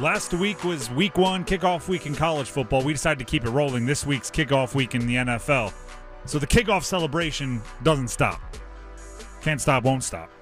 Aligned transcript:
Last 0.00 0.34
week 0.34 0.64
was 0.64 0.90
week 0.90 1.16
one, 1.16 1.44
kickoff 1.44 1.86
week 1.86 2.06
in 2.06 2.16
college 2.16 2.50
football. 2.50 2.82
We 2.82 2.92
decided 2.92 3.20
to 3.20 3.24
keep 3.24 3.44
it 3.44 3.50
rolling. 3.50 3.86
This 3.86 4.04
week's 4.04 4.28
kickoff 4.28 4.74
week 4.74 4.96
in 4.96 5.06
the 5.06 5.14
NFL. 5.14 5.72
So 6.24 6.40
the 6.40 6.48
kickoff 6.48 6.82
celebration 6.82 7.62
doesn't 7.84 8.08
stop. 8.08 8.40
Can't 9.40 9.60
stop, 9.60 9.84
won't 9.84 10.02
stop. 10.02 10.32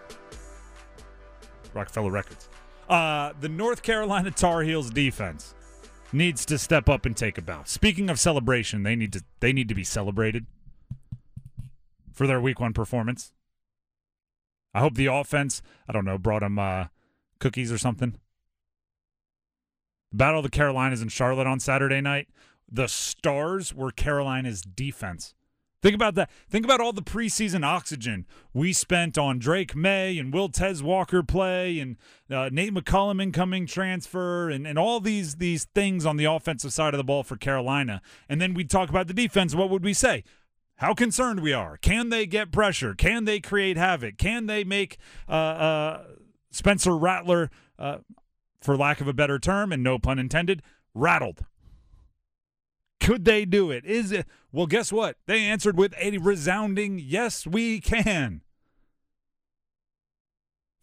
Roc-A-Fella 1.74 2.10
Records. 2.10 2.48
Uh, 2.88 3.34
the 3.40 3.48
North 3.50 3.82
Carolina 3.82 4.30
Tar 4.30 4.62
Heels 4.62 4.90
defense 4.90 5.55
needs 6.14 6.46
to 6.46 6.57
step 6.57 6.89
up 6.89 7.05
and 7.05 7.14
take 7.14 7.37
a 7.37 7.43
bow. 7.43 7.62
Speaking 7.66 8.09
of 8.09 8.19
celebration, 8.19 8.84
they 8.84 8.96
need 8.96 9.12
to 9.12 9.23
they 9.41 9.53
need 9.53 9.69
to 9.69 9.75
be 9.75 9.84
celebrated 9.84 10.46
for 12.11 12.27
their 12.27 12.41
week 12.41 12.59
one 12.59 12.73
performance. 12.73 13.32
I 14.73 14.80
hope 14.80 14.95
the 14.95 15.07
offense, 15.07 15.61
I 15.87 15.93
don't 15.93 16.07
know, 16.07 16.16
brought 16.16 16.41
them 16.41 16.59
uh, 16.59 16.87
cookies 17.39 17.71
or 17.71 17.77
something. 17.77 18.14
Battle 20.12 20.40
of 20.40 20.44
the 20.44 20.50
Carolinas 20.50 21.02
in 21.02 21.08
Charlotte 21.08 21.46
on 21.46 21.60
Saturday 21.60 22.00
night. 22.00 22.28
The 22.70 22.88
stars 22.88 23.74
were 23.74 23.91
Carolina's 23.91 24.62
defense. 24.62 25.34
Think 25.82 25.96
about 25.96 26.14
that. 26.14 26.30
Think 26.48 26.64
about 26.64 26.80
all 26.80 26.92
the 26.92 27.02
preseason 27.02 27.64
oxygen 27.64 28.24
we 28.54 28.73
spent 28.73 29.18
on 29.18 29.40
Drake 29.40 29.74
Maye 29.74 30.16
and 30.16 30.32
Will 30.32 30.48
Tez 30.48 30.80
Walker 30.80 31.24
play 31.24 31.80
and 31.80 31.96
uh, 32.30 32.48
Nate 32.52 32.73
McCollum 32.73 33.20
incoming 33.20 33.66
transfer 33.66 34.48
and, 34.48 34.64
and 34.64 34.78
all 34.78 35.01
these 35.01 35.37
these 35.37 35.64
things 35.64 36.06
on 36.06 36.16
the 36.16 36.24
offensive 36.24 36.73
side 36.73 36.95
of 36.95 36.98
the 36.98 37.04
ball 37.04 37.24
for 37.24 37.37
Carolina. 37.37 38.01
And 38.29 38.40
then 38.40 38.54
we'd 38.54 38.70
talk 38.70 38.90
about 38.90 39.09
the 39.09 39.15
defense. 39.15 39.56
What 39.56 39.70
would 39.70 39.82
we 39.82 39.92
say? 39.92 40.23
How 40.76 40.95
concerned 40.95 41.40
we 41.40 41.52
are. 41.52 41.76
Can 41.76 42.10
they 42.10 42.26
get 42.26 42.52
pressure? 42.52 42.95
Can 42.95 43.24
they 43.24 43.40
create 43.40 43.76
havoc? 43.76 44.18
Can 44.18 44.46
they 44.46 44.62
make 44.62 44.98
uh, 45.29 45.32
uh, 45.32 46.04
Spencer 46.52 46.96
Rattler 46.96 47.51
uh, 47.76 47.98
for 48.62 48.77
lack 48.77 49.01
of 49.01 49.09
a 49.09 49.12
better 49.12 49.39
term, 49.39 49.73
and 49.73 49.83
no 49.83 49.98
pun 49.98 50.19
intended, 50.19 50.62
rattled. 50.95 51.45
Could 53.01 53.25
they 53.25 53.45
do 53.45 53.71
it? 53.71 53.85
Is 53.85 54.13
it? 54.13 54.27
Well, 54.52 54.66
guess 54.66 54.93
what? 54.93 55.16
They 55.27 55.41
answered 55.41 55.77
with 55.77 55.93
a 56.01 56.19
resounding 56.19 57.01
yes, 57.01 57.46
we 57.46 57.80
can. 57.80 58.43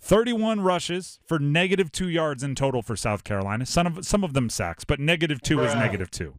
31 0.01 0.61
rushes 0.61 1.19
for 1.25 1.39
negative 1.39 1.91
two 1.91 2.09
yards 2.09 2.43
in 2.43 2.55
total 2.55 2.81
for 2.81 2.95
South 2.95 3.23
Carolina. 3.23 3.65
Some 3.65 3.87
of, 3.87 4.05
some 4.05 4.23
of 4.23 4.33
them 4.33 4.49
sacks, 4.49 4.83
but 4.83 4.99
negative 4.99 5.41
two 5.41 5.61
is 5.61 5.73
negative 5.75 6.09
two. 6.09 6.35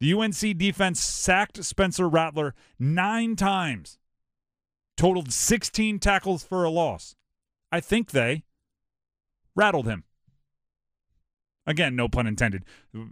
The 0.00 0.12
UNC 0.12 0.58
defense 0.58 1.00
sacked 1.00 1.62
Spencer 1.64 2.08
Rattler 2.08 2.54
nine 2.78 3.36
times, 3.36 3.98
totaled 4.96 5.32
16 5.32 5.98
tackles 5.98 6.44
for 6.44 6.64
a 6.64 6.70
loss. 6.70 7.16
I 7.72 7.80
think 7.80 8.10
they 8.10 8.44
rattled 9.54 9.86
him. 9.86 10.04
Again, 11.66 11.96
no 11.96 12.08
pun 12.08 12.26
intended. 12.26 12.64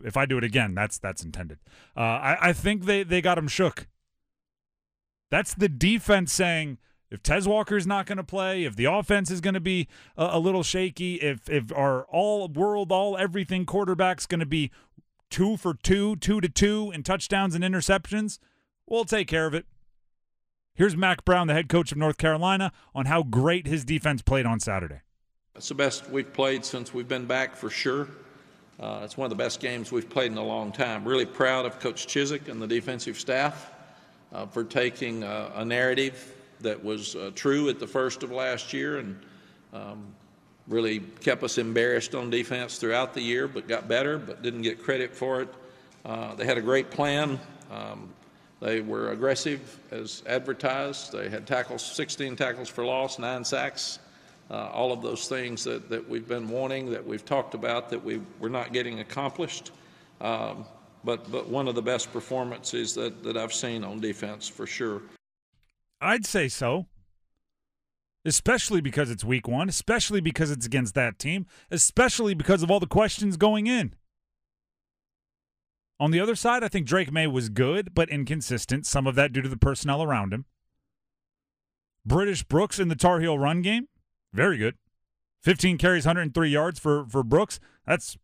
If 0.05 0.17
I 0.17 0.27
do 0.27 0.37
it 0.37 0.45
again, 0.45 0.75
that's 0.75 0.99
that's 0.99 1.25
intended. 1.25 1.59
Uh, 1.97 2.01
I, 2.01 2.37
I 2.41 2.53
think 2.53 2.85
they, 2.85 3.03
they 3.03 3.23
got 3.23 3.39
him 3.39 3.49
shook. 3.49 3.87
That's 5.31 5.55
the 5.55 5.69
defense 5.71 6.33
saying 6.33 6.77
if 7.11 7.23
Tez 7.23 7.49
Walker's 7.49 7.87
not 7.87 8.05
going 8.07 8.19
to 8.19 8.25
play, 8.25 8.65
if 8.65 8.77
the 8.77 8.85
offense 8.85 9.31
is 9.31 9.41
going 9.41 9.55
to 9.55 9.61
be 9.61 9.89
a, 10.17 10.31
a, 10.33 10.39
little 10.39 10.63
shaky, 10.63 11.17
if 11.17 11.49
if 11.49 11.73
our 11.73 12.05
all 12.05 12.49
world, 12.49 12.93
all 12.93 13.17
everything 13.17 13.65
quarterback's 13.65 14.27
going 14.27 14.41
to 14.41 14.47
be 14.47 14.71
two 15.31 15.57
for 15.57 15.73
two, 15.75 16.17
two 16.17 16.41
to 16.43 16.49
two 16.49 16.91
in 16.95 17.03
touchdowns 17.03 17.55
and 17.55 17.65
interceptions, 17.65 18.39
we'll 18.87 19.07
take 19.07 19.29
care 19.29 19.47
of 19.47 19.55
it. 19.55 19.65
Here's 20.75 20.97
Mack 20.97 21.25
Brown, 21.25 21.47
the 21.49 21.55
head 21.55 21.69
coach 21.69 21.93
of 21.93 21.99
North 21.99 22.19
Carolina, 22.19 22.73
on 22.95 23.07
how 23.07 23.23
great 23.23 23.67
his 23.67 23.85
defense 23.85 24.23
played 24.23 24.47
on 24.47 24.61
Saturday. 24.61 25.01
It's 25.55 25.69
the 25.69 25.75
best 25.75 26.09
we've 26.09 26.33
played 26.33 26.65
since 26.65 26.95
we've 26.95 27.09
been 27.09 27.27
back 27.27 27.57
for 27.57 27.69
sure. 27.69 28.09
Uh, 28.81 29.03
it's 29.05 29.19
one 29.19 29.27
of 29.27 29.31
the 29.31 29.37
best 29.37 29.61
games 29.61 29.93
we've 29.93 30.09
played 30.09 30.33
in 30.33 30.39
a 30.39 30.45
long 30.45 30.73
time. 30.73 31.05
Really 31.05 31.27
proud 31.27 31.67
of 31.67 31.79
Coach 31.79 32.07
Chizik 32.07 32.49
and 32.49 32.61
the 32.61 32.67
defensive 32.67 33.21
staff 33.21 33.71
uh, 34.33 34.47
for 34.47 34.65
taking 34.65 35.23
uh, 35.23 35.51
a 35.57 35.65
narrative 35.65 36.35
that 36.61 36.83
was 36.83 37.15
uh, 37.17 37.33
true 37.35 37.69
at 37.69 37.79
the 37.79 37.87
first 37.87 38.23
of 38.23 38.31
last 38.31 38.73
year 38.73 38.99
and 39.01 39.21
um, 39.75 40.03
really 40.69 41.01
kept 41.21 41.43
us 41.43 41.59
embarrassed 41.59 42.15
on 42.15 42.31
defense 42.31 42.79
throughout 42.79 43.13
the 43.13 43.21
year, 43.21 43.47
but 43.47 43.69
got 43.69 43.87
better, 43.87 44.17
but 44.17 44.41
didn't 44.41 44.63
get 44.63 44.83
credit 44.83 45.15
for 45.15 45.43
it. 45.43 45.49
Uh, 46.07 46.35
they 46.35 46.47
had 46.47 46.57
a 46.57 46.63
great 46.63 46.91
plan. 46.91 47.39
Um, 47.71 48.09
they 48.61 48.81
were 48.81 49.11
aggressive 49.11 49.79
as 49.91 50.23
advertised. 50.27 51.13
They 51.13 51.29
had 51.29 51.47
tackles, 51.47 51.85
16 51.85 52.37
tackles 52.37 52.71
for 52.71 52.87
loss, 52.87 53.19
nine 53.19 53.45
sacks 53.45 53.99
uh, 54.53 54.69
all 54.73 54.93
of 54.93 55.01
those 55.01 55.29
things 55.29 55.65
that, 55.65 55.89
that 55.89 56.07
we've 56.07 56.29
been 56.29 56.49
wanting, 56.49 56.91
that 56.91 57.05
we've 57.05 57.25
talked 57.25 57.55
about, 57.55 57.89
that 57.89 58.05
we, 58.05 58.21
we're 58.39 58.51
not 58.51 58.73
getting 58.73 59.01
accomplished. 59.01 59.73
Um, 60.21 60.67
but, 61.05 61.31
but 61.33 61.49
one 61.49 61.67
of 61.67 61.75
the 61.75 61.83
best 61.83 62.13
performances 62.13 62.95
that, 62.95 63.23
that 63.25 63.37
I've 63.37 63.55
seen 63.55 63.83
on 63.83 63.99
defense 63.99 64.47
for 64.47 64.67
sure. 64.67 65.03
I'd 66.01 66.27
say 66.27 66.49
so. 66.49 66.87
Especially 68.25 68.81
because 68.81 69.11
it's 69.11 69.25
week 69.25 69.49
one, 69.49 69.69
especially 69.69 70.21
because 70.21 70.53
it's 70.53 70.67
against 70.67 70.95
that 70.95 71.19
team, 71.19 71.47
especially 71.73 72.35
because 72.35 72.63
of 72.63 72.71
all 72.71 72.79
the 72.79 72.87
questions 72.87 73.37
going 73.37 73.67
in. 73.67 73.95
On 75.99 76.13
the 76.13 76.21
other 76.21 76.37
side, 76.37 76.63
I 76.63 76.69
think 76.69 76.87
Drake 76.87 77.11
Maye 77.11 77.27
was 77.27 77.49
good, 77.49 77.95
but 77.95 78.11
inconsistent. 78.11 78.87
Some 78.87 79.07
of 79.07 79.15
that 79.17 79.33
due 79.33 79.43
to 79.43 79.49
the 79.49 79.57
personnel 79.57 80.03
around 80.03 80.33
him. 80.33 80.45
British 82.05 82.43
Brooks 82.43 82.79
in 82.79 82.89
the 82.89 82.97
Tar 82.97 83.21
Heel 83.21 83.39
run 83.39 83.63
game, 83.63 83.89
very 84.33 84.57
good. 84.57 84.77
15 85.43 85.79
carries, 85.79 86.07
103 86.07 86.49
yards 86.49 86.79
for 86.79 87.05
for 87.07 87.23
Brooks. 87.23 87.59
That's 87.87 88.17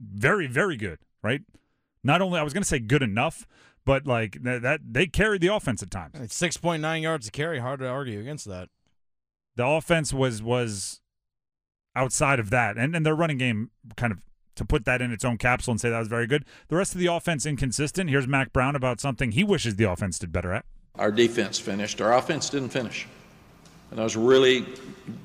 very 0.00 0.46
very 0.46 0.76
good, 0.76 0.98
right? 1.22 1.42
Not 2.04 2.20
only 2.20 2.38
I 2.38 2.42
was 2.42 2.52
going 2.52 2.62
to 2.62 2.68
say 2.68 2.78
good 2.78 3.02
enough, 3.02 3.46
but 3.84 4.06
like 4.06 4.42
that, 4.42 4.62
that 4.62 4.80
they 4.88 5.06
carried 5.06 5.40
the 5.40 5.48
offense 5.48 5.82
at 5.82 5.90
times. 5.90 6.14
It's 6.14 6.38
6.9 6.38 7.02
yards 7.02 7.26
to 7.26 7.32
carry. 7.32 7.60
Hard 7.60 7.80
to 7.80 7.88
argue 7.88 8.20
against 8.20 8.46
that. 8.46 8.68
The 9.56 9.66
offense 9.66 10.12
was 10.12 10.42
was 10.42 11.00
outside 11.94 12.38
of 12.38 12.50
that, 12.50 12.76
and 12.76 12.94
and 12.94 13.06
their 13.06 13.14
running 13.14 13.38
game 13.38 13.70
kind 13.96 14.12
of 14.12 14.18
to 14.54 14.64
put 14.66 14.84
that 14.84 15.00
in 15.00 15.12
its 15.12 15.24
own 15.24 15.38
capsule 15.38 15.72
and 15.72 15.80
say 15.80 15.88
that 15.88 15.98
was 15.98 16.08
very 16.08 16.26
good. 16.26 16.44
The 16.68 16.76
rest 16.76 16.94
of 16.94 17.00
the 17.00 17.06
offense 17.06 17.46
inconsistent. 17.46 18.10
Here's 18.10 18.28
Mack 18.28 18.52
Brown 18.52 18.76
about 18.76 19.00
something 19.00 19.32
he 19.32 19.44
wishes 19.44 19.76
the 19.76 19.90
offense 19.90 20.18
did 20.18 20.30
better 20.30 20.52
at. 20.52 20.66
Our 20.96 21.10
defense 21.10 21.58
finished. 21.58 22.02
Our 22.02 22.12
offense 22.12 22.50
didn't 22.50 22.68
finish 22.68 23.06
and 23.92 24.00
I 24.00 24.04
was 24.04 24.16
really 24.16 24.64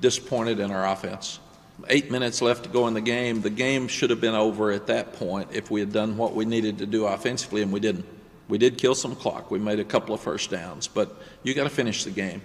disappointed 0.01 0.59
in 0.59 0.71
our 0.71 0.85
offense. 0.85 1.39
Eight 1.87 2.11
minutes 2.11 2.41
left 2.41 2.63
to 2.63 2.69
go 2.69 2.87
in 2.87 2.93
the 2.93 3.01
game. 3.01 3.41
The 3.41 3.49
game 3.49 3.87
should 3.87 4.09
have 4.09 4.19
been 4.19 4.35
over 4.35 4.71
at 4.71 4.87
that 4.87 5.13
point 5.13 5.49
if 5.53 5.71
we 5.71 5.79
had 5.79 5.93
done 5.93 6.17
what 6.17 6.35
we 6.35 6.43
needed 6.43 6.77
to 6.79 6.85
do 6.85 7.05
offensively, 7.05 7.61
and 7.61 7.71
we 7.71 7.79
didn't. 7.79 8.05
We 8.49 8.57
did 8.57 8.77
kill 8.77 8.95
some 8.95 9.15
clock. 9.15 9.51
We 9.51 9.59
made 9.59 9.79
a 9.79 9.85
couple 9.85 10.13
of 10.13 10.21
first 10.21 10.49
downs, 10.51 10.87
but 10.87 11.21
you 11.43 11.53
got 11.53 11.63
to 11.63 11.69
finish 11.69 12.03
the 12.03 12.11
game. 12.11 12.41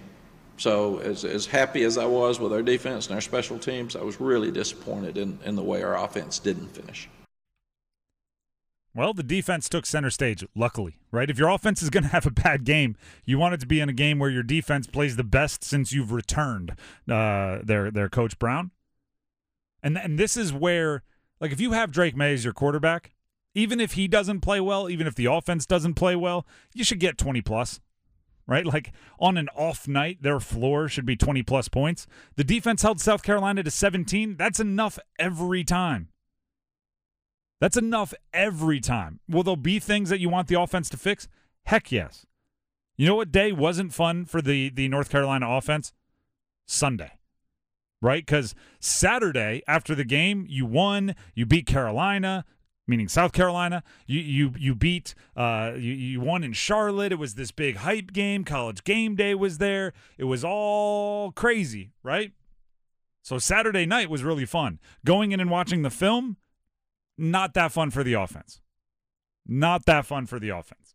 So, 0.59 0.99
as, 0.99 1.25
as 1.25 1.47
happy 1.47 1.83
as 1.83 1.99
I 1.99 2.05
was 2.05 2.39
with 2.39 2.53
our 2.53 2.63
defense 2.63 3.07
and 3.07 3.15
our 3.15 3.21
special 3.21 3.59
teams, 3.59 3.97
I 3.97 4.03
was 4.03 4.21
really 4.21 4.51
disappointed 4.53 5.19
in, 5.19 5.39
in 5.45 5.57
the 5.57 5.63
way 5.63 5.83
our 5.83 5.97
offense 5.97 6.39
didn't 6.39 6.69
finish. 6.69 7.09
Well, 8.95 9.15
the 9.15 9.23
defense 9.23 9.71
took 9.71 9.87
center 9.87 10.11
stage, 10.11 10.45
luckily, 10.55 10.97
right? 11.11 11.31
If 11.31 11.39
your 11.39 11.49
offense 11.49 11.83
is 11.83 11.89
going 11.89 12.03
to 12.03 12.11
have 12.11 12.27
a 12.27 12.31
bad 12.31 12.65
game, 12.65 12.97
you 13.25 13.39
want 13.39 13.55
it 13.55 13.61
to 13.61 13.67
be 13.67 13.81
in 13.81 13.89
a 13.89 13.95
game 13.95 14.19
where 14.19 14.29
your 14.29 14.43
defense 14.43 14.87
plays 14.87 15.17
the 15.17 15.25
best 15.25 15.65
since 15.65 15.93
you've 15.93 16.13
returned 16.13 16.73
uh, 17.11 17.61
their, 17.63 17.91
their 17.91 18.11
coach 18.11 18.39
Brown. 18.39 18.71
And, 19.83 19.97
and 19.97 20.19
this 20.19 20.37
is 20.37 20.53
where, 20.53 21.03
like, 21.41 21.53
if 21.53 21.61
you 21.61 21.73
have 21.73 21.91
Drake 21.91 22.15
Maye 22.15 22.35
as 22.35 22.45
your 22.45 22.53
quarterback, 22.53 23.13
even 23.55 23.81
if 23.81 23.93
he 23.93 24.09
doesn't 24.09 24.41
play 24.41 24.61
well, 24.61 24.89
even 24.91 25.07
if 25.07 25.15
the 25.15 25.27
offense 25.27 25.65
doesn't 25.65 25.95
play 25.95 26.15
well, 26.15 26.47
you 26.75 26.85
should 26.85 27.01
get 27.01 27.17
20 27.17 27.41
plus, 27.41 27.81
right? 28.47 28.67
Like, 28.67 28.93
on 29.19 29.39
an 29.39 29.49
off 29.57 29.89
night, 29.89 30.23
their 30.23 30.39
floor 30.39 30.89
should 30.89 31.07
be 31.07 31.17
20 31.17 31.43
plus 31.43 31.69
points. 31.69 32.07
The 32.37 32.45
defense 32.45 32.83
held 32.83 33.01
South 33.01 33.23
Carolina 33.23 33.63
to 33.63 33.71
17. 33.71 34.37
That's 34.37 34.61
enough 34.61 34.99
every 35.19 35.65
time. 35.65 36.09
That's 37.63 37.77
enough 37.77 38.13
every 38.35 38.81
time. 38.81 39.21
Will 39.29 39.45
there 39.45 39.57
be 39.57 39.79
things 39.79 40.09
that 40.09 40.19
you 40.19 40.29
want 40.29 40.49
the 40.49 40.61
offense 40.61 40.89
to 40.89 40.97
fix? 40.97 41.29
Heck 41.67 41.93
yes. 41.93 42.27
You 42.97 43.07
know 43.07 43.15
what 43.15 43.31
day 43.31 43.53
wasn't 43.53 43.95
fun 43.95 44.25
for 44.25 44.43
the 44.43 44.69
the 44.71 44.89
North 44.89 45.09
Carolina 45.09 45.49
offense? 45.49 45.93
Sunday. 46.67 47.21
Right? 48.01 48.27
Cuz 48.27 48.57
Saturday 48.81 49.63
after 49.69 49.95
the 49.95 50.03
game, 50.03 50.45
you 50.49 50.67
won, 50.67 51.15
you 51.37 51.47
beat 51.47 51.67
Carolina, 51.67 52.45
meaning 52.89 53.07
South 53.07 53.31
Carolina. 53.31 53.85
You 54.09 54.19
you 54.19 54.55
you 54.59 54.75
beat 54.75 55.15
uh 55.37 55.75
you, 55.77 55.93
you 55.93 56.21
won 56.21 56.43
in 56.43 56.55
Charlotte. 56.55 57.13
It 57.13 57.21
was 57.21 57.37
this 57.37 57.53
big 57.53 57.77
hype 57.77 58.13
game. 58.13 58.43
College 58.43 58.83
game 58.83 59.15
day 59.15 59.37
was 59.37 59.59
there. 59.59 59.93
It 60.19 60.25
was 60.25 60.45
all 60.45 61.31
crazy, 61.31 61.93
right? 62.03 62.33
So 63.23 63.39
Saturday 63.39 63.87
night 63.87 64.11
was 64.11 64.25
really 64.25 64.47
fun. 64.47 64.81
Going 65.05 65.31
in 65.31 65.39
and 65.39 65.49
watching 65.49 65.83
the 65.83 65.91
film, 65.91 66.39
not 67.19 67.55
that 67.55 67.73
fun 67.73 67.91
for 67.91 68.03
the 68.03 68.15
offense. 68.15 68.61
Not 69.47 69.87
that 69.87 70.07
fun 70.07 70.27
for 70.27 70.39
the 70.39 70.51
offense. 70.51 70.95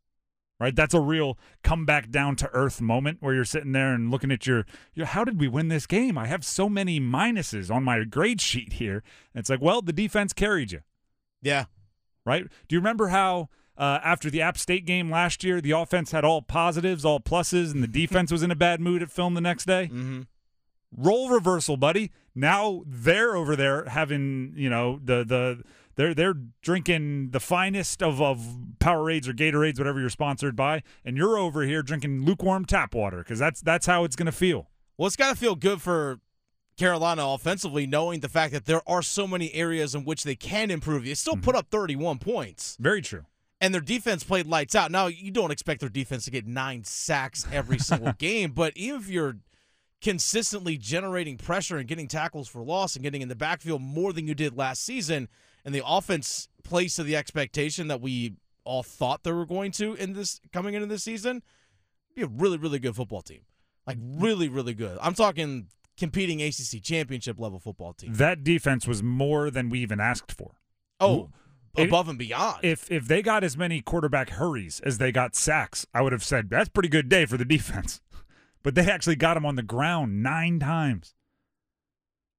right? 0.59 0.75
That's 0.75 0.93
a 0.95 0.99
real 0.99 1.37
come 1.63 1.85
back 1.85 2.09
down 2.09 2.35
to 2.37 2.49
earth 2.53 2.81
moment 2.81 3.17
where 3.21 3.33
you're 3.35 3.45
sitting 3.45 3.73
there 3.73 3.93
and 3.93 4.09
looking 4.09 4.31
at 4.31 4.47
your, 4.47 4.65
your 4.95 5.05
how 5.05 5.23
did 5.23 5.39
we 5.39 5.47
win 5.47 5.67
this 5.67 5.85
game? 5.85 6.17
I 6.17 6.25
have 6.27 6.43
so 6.45 6.67
many 6.67 6.99
minuses 6.99 7.69
on 7.69 7.83
my 7.83 8.03
grade 8.05 8.41
sheet 8.41 8.73
here. 8.73 9.03
And 9.33 9.41
it's 9.41 9.49
like, 9.49 9.61
well, 9.61 9.81
the 9.83 9.93
defense 9.93 10.33
carried 10.33 10.71
you, 10.71 10.81
Yeah. 11.43 11.65
right? 12.25 12.43
Do 12.67 12.75
you 12.75 12.79
remember 12.79 13.09
how 13.09 13.49
uh, 13.77 13.99
after 14.03 14.31
the 14.31 14.41
App 14.41 14.57
State 14.57 14.85
game 14.85 15.11
last 15.11 15.43
year, 15.43 15.61
the 15.61 15.71
offense 15.71 16.11
had 16.11 16.25
all 16.25 16.41
positives, 16.41 17.05
all 17.05 17.19
pluses, 17.19 17.71
and 17.73 17.83
the 17.83 17.87
defense 18.01 18.31
was 18.31 18.41
in 18.41 18.49
a 18.49 18.55
bad 18.55 18.79
mood 18.81 19.03
at 19.03 19.11
film 19.11 19.35
the 19.35 19.41
next 19.41 19.65
day? 19.65 19.91
Mm-hmm. 19.93 20.21
role 20.95 21.29
reversal, 21.29 21.77
buddy. 21.77 22.11
Now 22.33 22.81
they're 22.87 23.35
over 23.35 23.55
there 23.55 23.85
having, 23.85 24.53
you 24.55 24.69
know, 24.71 24.99
the 25.03 25.23
the 25.23 25.63
they're 25.97 26.13
they're 26.13 26.35
drinking 26.61 27.31
the 27.31 27.39
finest 27.39 28.01
of 28.01 28.21
of 28.21 28.39
Powerades 28.79 29.27
or 29.27 29.33
Gatorades, 29.33 29.77
whatever 29.77 29.99
you're 29.99 30.09
sponsored 30.09 30.55
by, 30.55 30.83
and 31.03 31.17
you're 31.17 31.37
over 31.37 31.63
here 31.63 31.83
drinking 31.83 32.23
lukewarm 32.23 32.63
tap 32.63 32.95
water 32.95 33.17
because 33.17 33.39
that's 33.39 33.59
that's 33.59 33.85
how 33.85 34.05
it's 34.05 34.15
gonna 34.15 34.31
feel. 34.31 34.69
Well, 34.97 35.07
it's 35.07 35.15
got 35.15 35.29
to 35.29 35.35
feel 35.35 35.55
good 35.55 35.81
for 35.81 36.19
Carolina 36.77 37.27
offensively, 37.27 37.85
knowing 37.85 38.21
the 38.21 38.29
fact 38.29 38.53
that 38.53 38.65
there 38.65 38.81
are 38.87 39.01
so 39.01 39.27
many 39.27 39.53
areas 39.53 39.93
in 39.93 40.05
which 40.05 40.23
they 40.23 40.35
can 40.35 40.71
improve. 40.71 41.05
They 41.05 41.13
still 41.13 41.35
put 41.35 41.53
mm-hmm. 41.53 41.57
up 41.57 41.67
31 41.69 42.19
points, 42.19 42.77
Very 42.79 43.01
true. 43.01 43.25
and 43.61 43.73
their 43.73 43.81
defense 43.81 44.23
played 44.23 44.47
lights 44.47 44.73
out. 44.73 44.91
Now, 44.91 45.05
you 45.07 45.29
don't 45.29 45.51
expect 45.51 45.81
their 45.81 45.89
defense 45.89 46.25
to 46.25 46.31
get 46.31 46.47
nine 46.47 46.83
sacks 46.83 47.45
every 47.51 47.77
single 47.77 48.13
game, 48.17 48.51
but 48.51 48.75
even 48.75 49.01
if 49.01 49.07
you're 49.09 49.37
consistently 50.01 50.77
generating 50.77 51.37
pressure 51.37 51.77
and 51.77 51.87
getting 51.87 52.07
tackles 52.07 52.47
for 52.47 52.63
loss 52.63 52.95
and 52.95 53.03
getting 53.03 53.21
in 53.21 53.29
the 53.29 53.35
backfield 53.35 53.81
more 53.81 54.13
than 54.13 54.27
you 54.27 54.35
did 54.35 54.55
last 54.55 54.83
season, 54.83 55.27
and 55.67 55.75
the 55.75 55.83
offense 55.85 56.47
plays 56.63 56.95
to 56.95 57.03
the 57.03 57.17
expectation 57.17 57.89
that 57.89 57.99
we 57.99 58.35
all 58.63 58.83
thought 58.83 59.23
they 59.25 59.33
were 59.33 59.45
going 59.45 59.71
to 59.73 59.95
in 59.95 60.13
this 60.13 60.39
coming 60.53 60.73
into 60.73 60.87
this 60.87 61.03
season, 61.03 61.43
be 62.15 62.21
a 62.21 62.27
really, 62.27 62.57
really 62.57 62.79
good 62.79 62.95
football 62.95 63.21
team. 63.21 63.41
Like 63.85 63.97
really, 64.01 64.47
really 64.47 64.73
good. 64.73 64.97
I'm 65.01 65.13
talking 65.13 65.67
competing 65.97 66.41
ACC 66.41 66.81
championship 66.81 67.37
level 67.37 67.59
football 67.59 67.91
team. 67.91 68.13
That 68.13 68.45
defense 68.45 68.87
was 68.87 69.03
more 69.03 69.51
than 69.51 69.69
we 69.69 69.79
even 69.79 69.99
asked 69.99 70.31
for. 70.31 70.55
Oh, 71.01 71.31
It- 71.77 71.89
above 71.89 72.07
and 72.07 72.17
beyond. 72.17 72.63
If 72.63 72.89
if 72.89 73.05
they 73.05 73.21
got 73.21 73.43
as 73.43 73.57
many 73.57 73.81
quarterback 73.81 74.29
hurries 74.31 74.79
as 74.85 74.99
they 74.99 75.11
got 75.11 75.35
sacks, 75.35 75.85
I 75.93 76.01
would 76.01 76.13
have 76.13 76.23
said 76.23 76.49
that's 76.49 76.69
a 76.69 76.71
pretty 76.71 76.89
good 76.89 77.09
day 77.09 77.25
for 77.25 77.35
the 77.37 77.45
defense. 77.45 77.99
But 78.63 78.75
they 78.75 78.89
actually 78.89 79.15
got 79.15 79.37
him 79.37 79.45
on 79.45 79.55
the 79.55 79.63
ground 79.63 80.21
nine 80.21 80.59
times. 80.59 81.13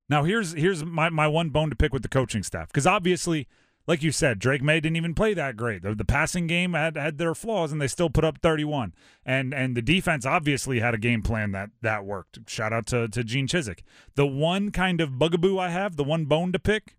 Now 0.08 0.24
here's 0.24 0.52
here's 0.52 0.84
my, 0.84 1.10
my 1.10 1.26
one 1.26 1.50
bone 1.50 1.70
to 1.70 1.76
pick 1.76 1.92
with 1.92 2.02
the 2.02 2.08
coaching 2.08 2.42
staff 2.42 2.68
because 2.68 2.86
obviously, 2.86 3.46
like 3.86 4.02
you 4.02 4.10
said, 4.10 4.38
Drake 4.38 4.62
Maye 4.62 4.80
didn't 4.80 4.96
even 4.96 5.14
play 5.14 5.34
that 5.34 5.56
great. 5.56 5.82
The, 5.82 5.94
the 5.94 6.04
passing 6.04 6.46
game 6.46 6.72
had 6.72 6.96
had 6.96 7.18
their 7.18 7.34
flaws 7.34 7.72
and 7.72 7.80
they 7.80 7.88
still 7.88 8.10
put 8.10 8.24
up 8.24 8.38
31. 8.38 8.94
And 9.24 9.52
and 9.52 9.76
the 9.76 9.82
defense 9.82 10.24
obviously 10.24 10.80
had 10.80 10.94
a 10.94 10.98
game 10.98 11.22
plan 11.22 11.52
that 11.52 11.70
that 11.82 12.04
worked. 12.04 12.38
Shout 12.48 12.72
out 12.72 12.86
to 12.86 13.08
to 13.08 13.22
Gene 13.22 13.46
Chizik. 13.46 13.80
The 14.14 14.26
one 14.26 14.70
kind 14.70 15.00
of 15.00 15.18
bugaboo 15.18 15.58
I 15.58 15.68
have, 15.68 15.96
the 15.96 16.04
one 16.04 16.24
bone 16.24 16.52
to 16.52 16.58
pick, 16.58 16.96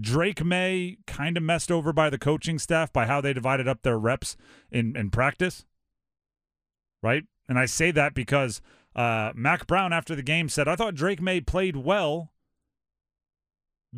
Drake 0.00 0.44
Maye 0.44 0.98
kind 1.06 1.36
of 1.36 1.42
messed 1.42 1.70
over 1.70 1.92
by 1.92 2.10
the 2.10 2.18
coaching 2.18 2.58
staff 2.58 2.92
by 2.92 3.06
how 3.06 3.20
they 3.20 3.32
divided 3.32 3.68
up 3.68 3.82
their 3.82 3.98
reps 3.98 4.36
in, 4.70 4.96
in 4.96 5.10
practice. 5.10 5.64
Right? 7.02 7.24
And 7.48 7.58
I 7.58 7.66
say 7.66 7.90
that 7.90 8.14
because 8.14 8.62
uh, 8.94 9.32
Mack 9.34 9.66
Brown, 9.66 9.92
after 9.92 10.14
the 10.14 10.22
game, 10.22 10.48
said, 10.48 10.68
I 10.68 10.76
thought 10.76 10.94
Drake 10.94 11.20
Maye 11.20 11.40
played 11.40 11.76
well 11.76 12.30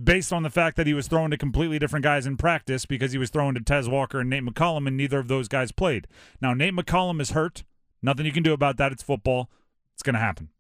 based 0.03 0.33
on 0.33 0.43
the 0.43 0.51
fact 0.51 0.77
that 0.77 0.87
he 0.87 0.95
was 0.95 1.09
throwing 1.09 1.31
to 1.31 1.39
completely 1.39 1.79
different 1.79 2.03
guys 2.03 2.27
in 2.27 2.37
practice 2.37 2.85
because 2.85 3.13
he 3.13 3.19
was 3.19 3.31
throwing 3.31 3.55
to 3.55 3.61
Tez 3.61 3.89
Walker 3.89 4.21
and 4.21 4.29
Nate 4.29 4.45
McCollum, 4.45 4.87
and 4.87 4.97
neither 4.97 5.19
of 5.19 5.29
those 5.29 5.49
guys 5.49 5.73
played. 5.73 6.07
Now, 6.41 6.55
Nate 6.55 6.75
McCollum 6.75 7.21
is 7.21 7.31
hurt. 7.31 7.65
Nothing 8.03 8.27
you 8.27 8.33
can 8.33 8.43
do 8.43 8.53
about 8.53 8.77
that. 8.77 8.93
It's 8.93 9.03
football. 9.03 9.51
It's 9.95 10.03
going 10.03 10.15
to 10.15 10.21
happen. 10.21 10.51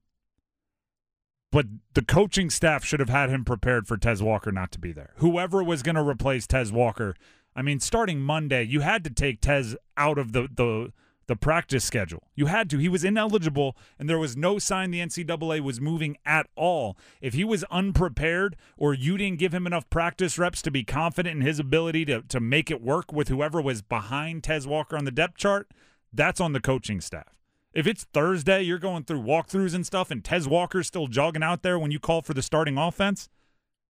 But 1.52 1.66
the 1.94 2.02
coaching 2.02 2.50
staff 2.50 2.84
should 2.84 3.00
have 3.00 3.08
had 3.08 3.30
him 3.30 3.44
prepared 3.44 3.86
for 3.86 3.96
Tez 3.96 4.22
Walker 4.22 4.50
not 4.50 4.72
to 4.72 4.78
be 4.78 4.92
there. 4.92 5.12
Whoever 5.16 5.62
was 5.62 5.82
going 5.82 5.94
to 5.94 6.02
replace 6.02 6.46
Tez 6.46 6.72
Walker, 6.72 7.14
I 7.54 7.62
mean, 7.62 7.80
starting 7.80 8.20
Monday, 8.20 8.64
you 8.64 8.80
had 8.80 9.04
to 9.04 9.10
take 9.10 9.40
Tez 9.40 9.76
out 9.96 10.18
of 10.18 10.32
the 10.32 10.48
the 10.54 10.92
the 11.26 11.36
practice 11.36 11.84
schedule. 11.84 12.28
You 12.34 12.46
had 12.46 12.70
to. 12.70 12.78
He 12.78 12.88
was 12.88 13.04
ineligible, 13.04 13.76
and 13.98 14.08
there 14.08 14.18
was 14.18 14.36
no 14.36 14.58
sign 14.58 14.90
the 14.90 15.00
NCAA 15.00 15.60
was 15.60 15.80
moving 15.80 16.16
at 16.24 16.46
all. 16.54 16.96
If 17.20 17.34
he 17.34 17.44
was 17.44 17.64
unprepared 17.64 18.56
or 18.76 18.94
you 18.94 19.16
didn't 19.16 19.38
give 19.38 19.52
him 19.52 19.66
enough 19.66 19.90
practice 19.90 20.38
reps 20.38 20.62
to 20.62 20.70
be 20.70 20.84
confident 20.84 21.36
in 21.36 21.46
his 21.46 21.58
ability 21.58 22.04
to, 22.06 22.22
to 22.22 22.40
make 22.40 22.70
it 22.70 22.80
work 22.80 23.12
with 23.12 23.28
whoever 23.28 23.60
was 23.60 23.82
behind 23.82 24.44
Tez 24.44 24.66
Walker 24.66 24.96
on 24.96 25.04
the 25.04 25.10
depth 25.10 25.36
chart, 25.36 25.70
that's 26.12 26.40
on 26.40 26.52
the 26.52 26.60
coaching 26.60 27.00
staff. 27.00 27.36
If 27.74 27.86
it's 27.86 28.04
Thursday, 28.14 28.62
you're 28.62 28.78
going 28.78 29.04
through 29.04 29.22
walkthroughs 29.22 29.74
and 29.74 29.84
stuff, 29.84 30.10
and 30.10 30.24
Tez 30.24 30.48
Walker's 30.48 30.86
still 30.86 31.08
jogging 31.08 31.42
out 31.42 31.62
there 31.62 31.78
when 31.78 31.90
you 31.90 31.98
call 31.98 32.22
for 32.22 32.32
the 32.32 32.42
starting 32.42 32.78
offense, 32.78 33.28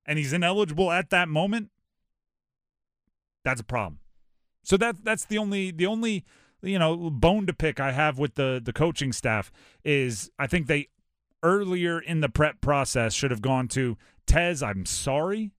and 0.05 0.19
he's 0.19 0.33
ineligible 0.33 0.91
at 0.91 1.11
that 1.11 1.29
moment, 1.29 1.71
that's 3.45 3.61
a 3.61 3.65
problem. 3.65 4.01
So 4.65 4.77
that 4.79 5.05
that's 5.05 5.25
the 5.25 5.39
only 5.39 5.71
the 5.71 5.87
only 5.87 6.25
you 6.63 6.79
know 6.79 7.11
bone 7.11 7.47
to 7.47 7.53
pick 7.53 7.81
I 7.81 7.93
have 7.93 8.19
with 8.19 8.35
the 8.35 8.61
the 8.63 8.73
coaching 8.73 9.13
staff 9.13 9.53
is 9.85 10.31
I 10.39 10.47
think 10.47 10.67
they 10.67 10.89
earlier 11.43 12.01
in 12.01 12.21
the 12.21 12.29
prep 12.29 12.61
process 12.61 13.15
should 13.15 13.31
have 13.31 13.43
gone 13.43 13.69
to 13.69 13.97
Tez. 14.27 14.63
I'm 14.63 14.85
sorry, 14.87 15.53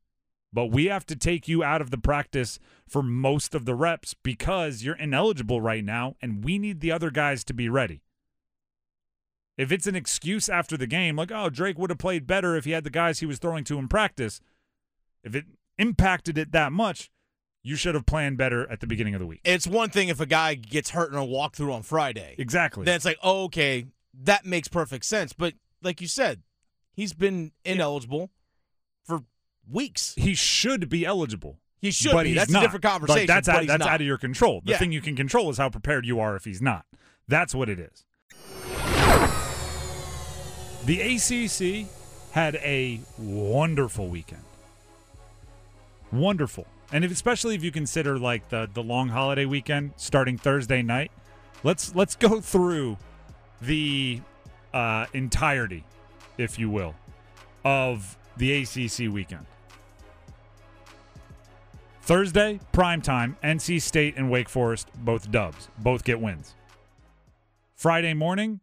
but 0.52 0.68
we 0.68 0.86
have 0.86 1.06
to 1.08 1.16
take 1.16 1.48
you 1.48 1.64
out 1.64 1.82
of 1.82 1.92
the 1.92 1.98
practice 1.98 2.60
for 2.88 3.02
most 3.02 3.56
of 3.56 3.66
the 3.66 3.76
reps 3.76 4.14
because 4.24 4.84
you're 4.84 4.96
ineligible 4.96 5.62
right 5.62 5.84
now, 5.84 6.16
and 6.22 6.44
we 6.44 6.58
need 6.60 6.82
the 6.82 6.92
other 6.92 7.10
guys 7.10 7.44
to 7.46 7.54
be 7.54 7.70
ready. 7.70 8.02
If 9.58 9.72
it's 9.72 9.88
an 9.88 9.96
excuse 9.96 10.50
after 10.50 10.78
the 10.78 10.88
game, 10.88 11.16
like, 11.16 11.32
oh, 11.32 11.50
Drake 11.50 11.80
would 11.80 11.90
have 11.90 11.98
played 11.98 12.28
better 12.28 12.56
if 12.56 12.66
he 12.66 12.72
had 12.72 12.84
the 12.84 12.90
guys 12.90 13.20
he 13.20 13.26
was 13.26 13.40
throwing 13.40 13.64
to 13.66 13.80
in 13.80 13.88
practice, 13.88 14.40
if 15.24 15.36
it 15.36 15.46
impacted 15.80 16.38
it 16.38 16.52
that 16.52 16.72
much, 16.72 17.10
you 17.68 17.76
should 17.76 17.96
have 17.96 18.06
planned 18.06 18.38
better 18.38 18.70
at 18.72 18.80
the 18.80 18.88
beginning 18.88 19.14
of 19.14 19.20
the 19.20 19.26
week. 19.26 19.42
it's 19.44 19.68
one 19.68 19.90
thing 19.90 20.08
if 20.08 20.20
a 20.22 20.26
guy 20.26 20.54
gets 20.56 20.92
hurt 20.92 21.12
in 21.12 21.18
a 21.18 21.26
walkthrough 21.26 21.74
on 21.74 21.84
Friday. 21.84 22.36
Exactly. 22.38 22.86
Then 22.86 22.96
it's 22.96 23.06
like, 23.06 23.18
oh, 23.22 23.44
okay, 23.46 23.86
that 24.24 24.46
makes 24.46 24.68
perfect 24.68 25.04
sense. 25.06 25.34
But 25.34 25.54
like 25.84 26.00
you 26.00 26.08
said, 26.08 26.44
he's 26.94 27.14
been 27.14 27.52
ineligible 27.66 28.30
for 29.04 29.24
weeks. 29.70 30.14
he 30.18 30.34
should 30.34 30.88
be 30.88 31.06
eligible. 31.06 31.60
He 31.80 31.92
should 31.92 32.14
but 32.14 32.24
be. 32.24 32.34
That's 32.34 32.50
not. 32.50 32.64
a 32.64 32.66
different 32.66 32.84
conversation. 32.84 33.20
Like, 33.22 33.28
that's 33.28 33.48
but 33.48 33.56
out, 33.56 33.68
that's 33.68 33.80
not. 33.80 33.90
out 33.90 34.02
of 34.02 34.08
your 34.08 34.18
control. 34.18 34.62
The 34.64 34.72
Yeah. 34.72 34.78
thing 34.78 34.92
you 34.92 35.02
can 35.02 35.16
control 35.16 35.50
is 35.50 35.58
how 35.58 35.70
prepared 35.70 36.06
you 36.06 36.20
are 36.20 36.36
if 36.36 36.46
he's 36.46 36.62
not. 36.62 36.86
That's 37.28 37.54
what 37.54 37.70
it 37.70 37.80
is. 37.80 38.06
The 40.86 41.02
ACC 41.02 41.88
had 42.32 42.56
a 42.56 43.02
wonderful 43.18 44.08
weekend. 44.08 44.44
Wonderful. 46.12 46.66
And 46.92 47.04
if, 47.04 47.12
especially 47.12 47.56
if 47.56 47.64
you 47.64 47.72
consider 47.72 48.18
like 48.18 48.50
the 48.50 48.70
the 48.74 48.84
long 48.84 49.10
holiday 49.10 49.46
weekend 49.46 49.94
starting 49.98 50.38
Thursday 50.38 50.82
night, 50.82 51.12
let's 51.64 51.94
let's 51.96 52.16
go 52.16 52.40
through 52.40 52.98
the 53.62 54.22
uh, 54.74 55.06
entirety, 55.14 55.84
if 56.38 56.58
you 56.58 56.70
will, 56.70 56.96
of 57.66 58.18
the 58.38 58.62
ACC 58.62 59.12
weekend. 59.12 59.46
Thursday, 62.02 62.60
prime 62.72 63.02
time, 63.02 63.36
NC 63.44 63.82
State 63.82 64.16
and 64.16 64.32
Wake 64.32 64.48
Forest, 64.48 64.88
both 65.00 65.30
dubs. 65.30 65.68
Both 65.80 66.06
get 66.06 66.22
wins. 66.22 66.56
Friday 67.76 68.14
morning, 68.14 68.62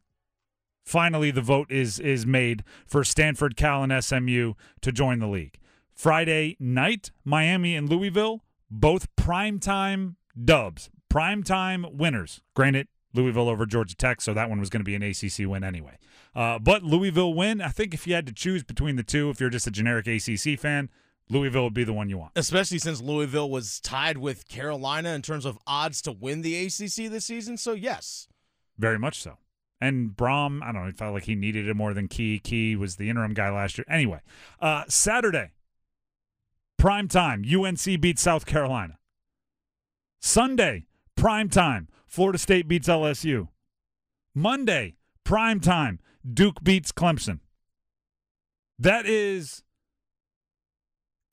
finally 0.87 1.31
the 1.31 1.43
vote 1.43 1.71
is 1.71 1.99
is 1.99 2.25
made 2.25 2.65
for 2.87 3.05
Stanford, 3.05 3.55
Cal, 3.55 3.83
and 3.83 4.03
SMU 4.03 4.55
to 4.81 4.93
join 4.93 5.19
the 5.19 5.29
league. 5.29 5.59
Friday 5.95 6.57
night, 6.59 7.11
Miami 7.25 7.77
and 7.77 7.89
Louisville, 7.89 8.45
both 8.71 9.15
primetime 9.17 10.17
dubs, 10.43 10.91
primetime 11.13 11.95
winners. 11.95 12.41
Granted, 12.55 12.89
Louisville 13.15 13.49
over 13.49 13.65
Georgia 13.65 13.97
Tech, 13.97 14.21
so 14.21 14.35
that 14.35 14.51
one 14.51 14.59
was 14.59 14.69
going 14.69 14.81
to 14.81 14.85
be 14.85 14.97
an 14.97 15.03
ACC 15.03 15.49
win 15.49 15.63
anyway. 15.63 15.99
Uh, 16.35 16.59
but 16.59 16.83
Louisville 16.83 17.33
win. 17.33 17.61
I 17.61 17.69
think 17.69 17.95
if 17.95 18.07
you 18.07 18.15
had 18.15 18.27
to 18.27 18.33
choose 18.33 18.65
between 18.65 18.97
the 18.97 19.05
two, 19.05 19.31
if 19.31 19.41
you're 19.41 19.51
just 19.51 19.69
a 19.69 19.71
generic 19.71 20.07
ACC 20.09 20.59
fan, 20.59 20.91
Louisville 21.31 21.65
would 21.65 21.75
be 21.75 21.85
the 21.85 21.93
one 21.93 22.09
you 22.09 22.19
want. 22.19 22.33
Especially 22.35 22.79
since 22.79 23.01
Louisville 23.01 23.49
was 23.49 23.81
tied 23.81 24.19
with 24.19 24.49
Carolina 24.49 25.11
in 25.11 25.23
terms 25.23 25.45
of 25.45 25.59
odds 25.67 26.03
to 26.03 26.13
win 26.13 26.43
the 26.43 26.67
ACC 26.67 27.11
this 27.11 27.25
season. 27.25 27.57
So, 27.57 27.73
yes. 27.73 28.27
Very 28.77 28.99
much 28.99 29.23
so. 29.23 29.39
And 29.81 30.11
Brohm, 30.11 30.63
I 30.63 30.73
don't 30.73 30.83
know, 30.83 30.87
he 30.87 30.93
felt 30.93 31.15
like 31.15 31.25
he 31.25 31.35
needed 31.35 31.69
it 31.69 31.75
more 31.75 31.95
than 31.95 32.09
Key. 32.09 32.41
Key 32.41 32.75
was 32.75 32.97
the 32.97 33.09
interim 33.11 33.35
guy 33.35 33.51
last 33.51 33.79
year. 33.79 33.85
Anyway, 33.89 34.21
uh, 34.61 34.85
Saturday, 34.89 35.53
prime 36.85 37.09
time, 37.09 37.43
UNC 37.51 37.99
beats 37.99 38.21
South 38.21 38.45
Carolina. 38.45 38.99
Sunday, 40.21 40.85
prime 41.17 41.49
time, 41.49 41.89
Florida 42.07 42.37
State 42.37 42.69
beats 42.69 42.89
LSU. 42.89 43.49
Monday, 44.35 44.97
prime 45.25 45.61
time, 45.61 45.99
Duke 46.31 46.63
beats 46.63 46.93
Clemson. 46.93 47.41
That 48.79 49.07
is 49.07 49.65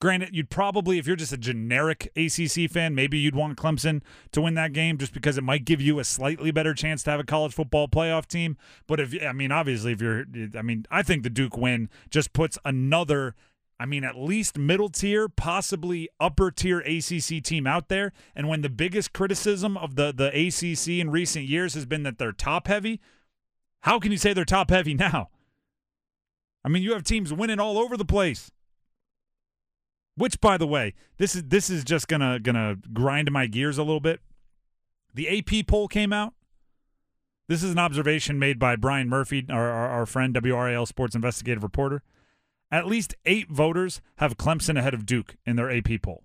Granted, 0.02 0.34
you'd 0.34 0.50
probably, 0.50 0.98
if 0.98 1.06
you're 1.06 1.14
just 1.14 1.32
a 1.32 1.36
generic 1.36 2.10
ACC 2.16 2.68
fan, 2.68 2.92
maybe 2.92 3.18
you'd 3.18 3.36
want 3.36 3.56
Clemson 3.56 4.02
to 4.32 4.40
win 4.40 4.54
that 4.54 4.72
game 4.72 4.98
just 4.98 5.12
because 5.12 5.38
it 5.38 5.44
might 5.44 5.64
give 5.64 5.80
you 5.80 6.00
a 6.00 6.04
slightly 6.04 6.50
better 6.50 6.74
chance 6.74 7.04
to 7.04 7.10
have 7.12 7.20
a 7.20 7.24
college 7.24 7.54
football 7.54 7.86
playoff 7.86 8.26
team. 8.26 8.56
But 8.88 8.98
if, 8.98 9.14
I 9.22 9.30
mean, 9.30 9.52
obviously, 9.52 9.92
if 9.92 10.02
you're, 10.02 10.24
I 10.56 10.62
mean, 10.62 10.86
I 10.90 11.04
think 11.04 11.22
the 11.22 11.30
Duke 11.30 11.56
win 11.56 11.88
just 12.10 12.32
puts 12.32 12.58
another, 12.64 13.36
I 13.82 13.84
mean, 13.84 14.04
at 14.04 14.16
least 14.16 14.56
middle 14.56 14.88
tier, 14.88 15.28
possibly 15.28 16.08
upper 16.20 16.52
tier 16.52 16.78
ACC 16.78 17.42
team 17.42 17.66
out 17.66 17.88
there. 17.88 18.12
And 18.32 18.46
when 18.46 18.60
the 18.60 18.68
biggest 18.68 19.12
criticism 19.12 19.76
of 19.76 19.96
the, 19.96 20.12
the 20.12 20.28
ACC 20.28 21.00
in 21.00 21.10
recent 21.10 21.46
years 21.46 21.74
has 21.74 21.84
been 21.84 22.04
that 22.04 22.16
they're 22.16 22.30
top 22.30 22.68
heavy, 22.68 23.00
how 23.80 23.98
can 23.98 24.12
you 24.12 24.18
say 24.18 24.32
they're 24.32 24.44
top 24.44 24.70
heavy 24.70 24.94
now? 25.10 25.30
I 26.64 26.68
mean, 26.68 26.84
you 26.84 26.92
have 26.92 27.02
teams 27.02 27.32
winning 27.32 27.58
all 27.58 27.76
over 27.76 27.96
the 27.96 28.04
place. 28.04 28.52
Which, 30.14 30.40
by 30.40 30.58
the 30.58 30.66
way, 30.66 30.94
this 31.16 31.34
is 31.34 31.42
this 31.44 31.68
is 31.68 31.82
just 31.82 32.06
gonna 32.06 32.38
gonna 32.38 32.76
grind 32.92 33.32
my 33.32 33.46
gears 33.46 33.78
a 33.78 33.82
little 33.82 33.98
bit. 33.98 34.20
The 35.12 35.38
AP 35.38 35.66
poll 35.66 35.88
came 35.88 36.12
out. 36.12 36.34
This 37.48 37.64
is 37.64 37.72
an 37.72 37.80
observation 37.80 38.38
made 38.38 38.60
by 38.60 38.76
Brian 38.76 39.08
Murphy, 39.08 39.44
our, 39.50 39.70
our, 39.70 39.88
our 39.88 40.06
friend, 40.06 40.32
WRAL 40.36 40.86
sports 40.86 41.16
investigative 41.16 41.64
reporter. 41.64 42.04
At 42.72 42.86
least 42.86 43.14
eight 43.26 43.50
voters 43.50 44.00
have 44.16 44.38
Clemson 44.38 44.78
ahead 44.78 44.94
of 44.94 45.04
Duke 45.04 45.36
in 45.44 45.56
their 45.56 45.70
AP 45.70 46.00
poll, 46.00 46.24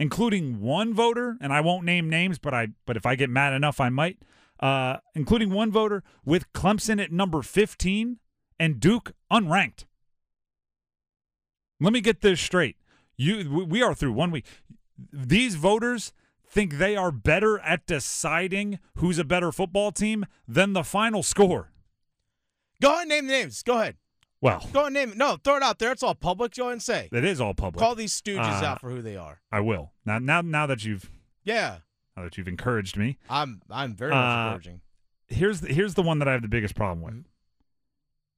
including 0.00 0.62
one 0.62 0.94
voter, 0.94 1.36
and 1.42 1.52
I 1.52 1.60
won't 1.60 1.84
name 1.84 2.08
names, 2.08 2.38
but 2.38 2.54
I 2.54 2.68
but 2.86 2.96
if 2.96 3.04
I 3.04 3.16
get 3.16 3.28
mad 3.28 3.52
enough, 3.52 3.80
I 3.80 3.90
might. 3.90 4.18
Uh, 4.58 4.96
including 5.14 5.50
one 5.50 5.70
voter 5.70 6.02
with 6.24 6.52
Clemson 6.52 7.00
at 7.00 7.12
number 7.12 7.42
15 7.42 8.16
and 8.58 8.80
Duke 8.80 9.12
unranked. 9.30 9.84
Let 11.80 11.92
me 11.92 12.00
get 12.00 12.22
this 12.22 12.40
straight. 12.40 12.76
You 13.16 13.66
we 13.68 13.82
are 13.82 13.94
through 13.94 14.12
one 14.12 14.30
week. 14.30 14.46
These 15.12 15.54
voters 15.54 16.12
think 16.48 16.78
they 16.78 16.96
are 16.96 17.12
better 17.12 17.58
at 17.60 17.86
deciding 17.86 18.78
who's 18.96 19.18
a 19.18 19.24
better 19.24 19.52
football 19.52 19.92
team 19.92 20.24
than 20.46 20.72
the 20.72 20.82
final 20.82 21.22
score. 21.22 21.72
Go 22.80 22.90
ahead 22.90 23.02
and 23.02 23.08
name 23.08 23.26
the 23.26 23.32
names. 23.32 23.62
Go 23.62 23.78
ahead. 23.80 23.96
Well, 24.40 24.60
Go 24.72 24.80
ahead 24.80 24.86
and 24.86 24.94
name 24.94 25.08
it. 25.10 25.16
No, 25.18 25.36
throw 25.42 25.56
it 25.56 25.62
out 25.62 25.78
there. 25.80 25.90
It's 25.90 26.02
all 26.02 26.14
public. 26.14 26.54
Go 26.54 26.64
ahead 26.64 26.72
and 26.74 26.82
say. 26.82 27.08
it 27.12 27.24
is 27.24 27.40
all 27.40 27.54
public. 27.54 27.80
Call 27.80 27.94
these 27.96 28.18
stooges 28.18 28.62
Uh, 28.62 28.66
out 28.66 28.80
for 28.80 28.90
who 28.90 29.02
they 29.02 29.16
are. 29.16 29.40
I 29.50 29.60
will. 29.60 29.92
Now 30.04 30.18
now 30.18 30.40
now 30.42 30.66
that 30.66 30.84
you've 30.84 31.10
Yeah. 31.44 31.78
now 32.16 32.22
that 32.24 32.38
you've 32.38 32.48
encouraged 32.48 32.96
me. 32.96 33.18
I'm 33.28 33.62
I'm 33.70 33.94
very 33.94 34.12
much 34.12 34.18
Uh, 34.24 34.46
encouraging. 34.46 34.80
Here's 35.26 35.60
the, 35.60 35.72
here's 35.74 35.94
the 35.94 36.02
one 36.02 36.20
that 36.20 36.28
I 36.28 36.32
have 36.32 36.42
the 36.42 36.48
biggest 36.48 36.74
problem 36.74 37.02
with. 37.02 37.14
Mhm. 37.14 37.24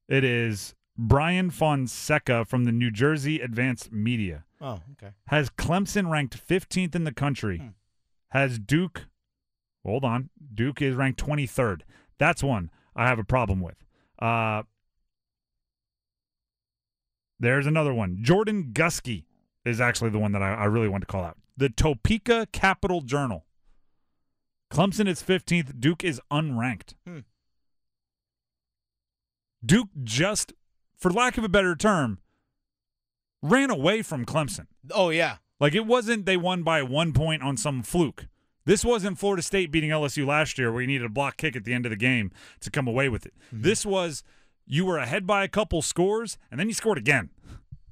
It 0.08 0.24
is 0.24 0.74
Brian 0.96 1.50
Fonseca 1.50 2.44
from 2.44 2.64
the 2.64 2.72
New 2.72 2.90
Jersey 2.90 3.40
Advanced 3.40 3.92
Media. 3.92 4.44
Oh, 4.60 4.80
okay. 4.92 5.12
has 5.28 5.48
Clemson 5.50 6.10
ranked 6.10 6.36
15th 6.36 6.94
in 6.94 7.04
the 7.04 7.12
country. 7.14 7.58
Hmm. 7.58 7.68
Has 8.30 8.58
Duke, 8.58 9.06
hold 9.84 10.04
on, 10.04 10.28
Duke 10.54 10.82
is 10.82 10.94
ranked 10.94 11.18
23rd. 11.18 11.82
That's 12.18 12.42
one 12.42 12.70
I 12.94 13.06
have 13.06 13.18
a 13.18 13.24
problem 13.24 13.60
with. 13.60 13.76
Uh, 14.20 14.62
there's 17.38 17.66
another 17.66 17.94
one. 17.94 18.18
Jordan 18.22 18.70
Guskey 18.72 19.24
is 19.64 19.80
actually 19.80 20.10
the 20.10 20.18
one 20.18 20.32
that 20.32 20.42
I, 20.42 20.54
I 20.54 20.64
really 20.66 20.88
want 20.88 21.02
to 21.02 21.06
call 21.06 21.24
out. 21.24 21.36
The 21.56 21.68
Topeka 21.68 22.48
Capital 22.52 23.00
Journal. 23.00 23.44
Clemson 24.72 25.08
is 25.08 25.22
15th. 25.22 25.80
Duke 25.80 26.04
is 26.04 26.20
unranked. 26.30 26.94
Hmm. 27.06 27.20
Duke 29.64 29.88
just, 30.02 30.52
for 30.96 31.10
lack 31.10 31.36
of 31.36 31.44
a 31.44 31.48
better 31.48 31.74
term, 31.74 32.18
ran 33.42 33.70
away 33.70 34.02
from 34.02 34.24
Clemson. 34.24 34.66
Oh 34.90 35.10
yeah. 35.10 35.36
Like 35.58 35.74
it 35.74 35.86
wasn't 35.86 36.24
they 36.24 36.36
won 36.36 36.62
by 36.62 36.82
one 36.82 37.12
point 37.12 37.42
on 37.42 37.56
some 37.56 37.82
fluke. 37.82 38.26
This 38.64 38.84
wasn't 38.84 39.18
Florida 39.18 39.42
State 39.42 39.70
beating 39.70 39.90
LSU 39.90 40.26
last 40.26 40.58
year 40.58 40.70
where 40.70 40.82
you 40.82 40.86
needed 40.86 41.06
a 41.06 41.10
block 41.10 41.36
kick 41.36 41.56
at 41.56 41.64
the 41.64 41.72
end 41.72 41.86
of 41.86 41.90
the 41.90 41.96
game 41.96 42.30
to 42.60 42.70
come 42.70 42.86
away 42.86 43.08
with 43.08 43.26
it. 43.26 43.34
Mm-hmm. 43.46 43.62
This 43.62 43.86
was 43.86 44.22
you 44.66 44.84
were 44.84 44.98
ahead 44.98 45.26
by 45.26 45.44
a 45.44 45.48
couple 45.48 45.82
scores 45.82 46.38
and 46.50 46.60
then 46.60 46.68
you 46.68 46.74
scored 46.74 46.98
again. 46.98 47.30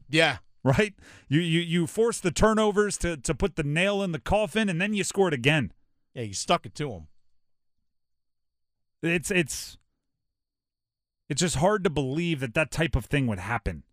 Yeah. 0.08 0.38
Right? 0.64 0.94
You 1.28 1.40
you 1.40 1.60
you 1.60 1.86
forced 1.86 2.22
the 2.22 2.30
turnovers 2.30 2.98
to 2.98 3.16
to 3.16 3.34
put 3.34 3.56
the 3.56 3.62
nail 3.62 4.02
in 4.02 4.12
the 4.12 4.18
coffin 4.18 4.68
and 4.68 4.80
then 4.80 4.92
you 4.92 5.04
scored 5.04 5.32
again. 5.32 5.72
Yeah. 6.14 6.22
You 6.22 6.34
stuck 6.34 6.66
it 6.66 6.74
to 6.76 6.90
them. 6.90 7.06
It's 9.02 9.30
it's 9.30 9.78
it's 11.28 11.40
just 11.40 11.56
hard 11.56 11.84
to 11.84 11.90
believe 11.90 12.40
that 12.40 12.54
that 12.54 12.70
type 12.70 12.96
of 12.96 13.06
thing 13.06 13.26
would 13.26 13.38
happen. 13.38 13.84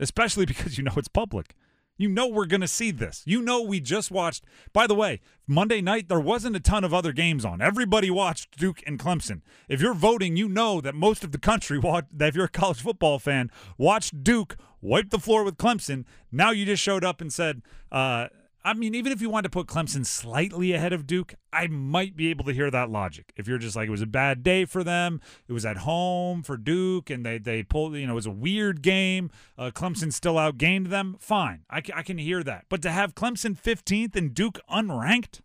Especially 0.00 0.46
because 0.52 0.78
you 0.78 0.84
know 0.84 0.94
it's 0.96 1.08
public. 1.08 1.54
You 1.96 2.08
know 2.08 2.26
we're 2.26 2.46
going 2.46 2.62
to 2.62 2.68
see 2.68 2.90
this. 2.90 3.22
You 3.26 3.42
know 3.42 3.60
we 3.62 3.80
just 3.80 4.10
watched. 4.10 4.44
By 4.72 4.86
the 4.86 4.94
way, 4.94 5.20
Monday 5.46 5.80
night 5.80 6.08
there 6.08 6.20
wasn't 6.20 6.56
a 6.56 6.60
ton 6.60 6.84
of 6.84 6.94
other 6.94 7.12
games 7.12 7.44
on. 7.44 7.60
Everybody 7.60 8.10
watched 8.10 8.58
Duke 8.58 8.82
and 8.86 8.98
Clemson. 8.98 9.42
If 9.68 9.80
you're 9.80 9.94
voting, 9.94 10.36
you 10.36 10.48
know 10.48 10.80
that 10.80 10.94
most 10.94 11.22
of 11.22 11.32
the 11.32 11.38
country 11.38 11.78
watched 11.82 12.18
that 12.18 12.28
if 12.28 12.34
you're 12.34 12.46
a 12.46 12.48
college 12.48 12.80
football 12.80 13.18
fan, 13.18 13.50
watched 13.78 14.24
Duke 14.24 14.56
wipe 14.80 15.10
the 15.10 15.18
floor 15.18 15.44
with 15.44 15.56
Clemson. 15.56 16.04
Now 16.30 16.50
you 16.50 16.66
just 16.66 16.82
showed 16.82 17.04
up 17.04 17.20
and 17.20 17.32
said, 17.32 17.62
uh, 17.90 18.28
I 18.64 18.74
mean, 18.74 18.94
even 18.94 19.10
if 19.10 19.20
you 19.20 19.28
wanted 19.28 19.50
to 19.50 19.50
put 19.50 19.66
Clemson 19.66 20.06
slightly 20.06 20.72
ahead 20.72 20.92
of 20.92 21.06
Duke, 21.06 21.34
I 21.52 21.66
might 21.66 22.16
be 22.16 22.28
able 22.28 22.44
to 22.44 22.52
hear 22.52 22.70
that 22.70 22.90
logic. 22.90 23.32
If 23.36 23.48
you're 23.48 23.58
just 23.58 23.74
like 23.74 23.88
it 23.88 23.90
was 23.90 24.02
a 24.02 24.06
bad 24.06 24.44
day 24.44 24.64
for 24.66 24.84
them, 24.84 25.20
it 25.48 25.52
was 25.52 25.66
at 25.66 25.78
home 25.78 26.42
for 26.42 26.56
Duke, 26.56 27.10
and 27.10 27.26
they 27.26 27.38
they 27.38 27.64
pulled, 27.64 27.96
you 27.96 28.06
know, 28.06 28.12
it 28.12 28.16
was 28.16 28.26
a 28.26 28.30
weird 28.30 28.80
game. 28.82 29.30
Uh, 29.58 29.70
Clemson 29.74 30.12
still 30.12 30.34
outgained 30.34 30.90
them. 30.90 31.16
Fine, 31.18 31.64
I, 31.68 31.82
I 31.92 32.02
can 32.02 32.18
hear 32.18 32.44
that. 32.44 32.66
But 32.68 32.82
to 32.82 32.92
have 32.92 33.16
Clemson 33.16 33.60
15th 33.60 34.14
and 34.14 34.32
Duke 34.32 34.60
unranked, 34.70 35.40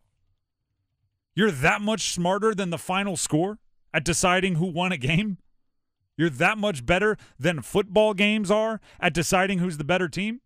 you're 1.35 1.51
that 1.51 1.81
much 1.81 2.13
smarter 2.13 2.53
than 2.53 2.69
the 2.69 2.77
final 2.77 3.17
score 3.17 3.57
at 3.93 4.05
deciding 4.05 4.55
who 4.55 4.67
won 4.67 4.91
a 4.91 4.97
game. 4.97 5.37
You're 6.17 6.29
that 6.31 6.57
much 6.57 6.85
better 6.85 7.17
than 7.39 7.61
football 7.61 8.13
games 8.13 8.49
are 8.51 8.79
at 8.99 9.13
deciding 9.13 9.59
who's 9.59 9.77
the 9.77 9.83
better 9.83 10.07
team. 10.09 10.41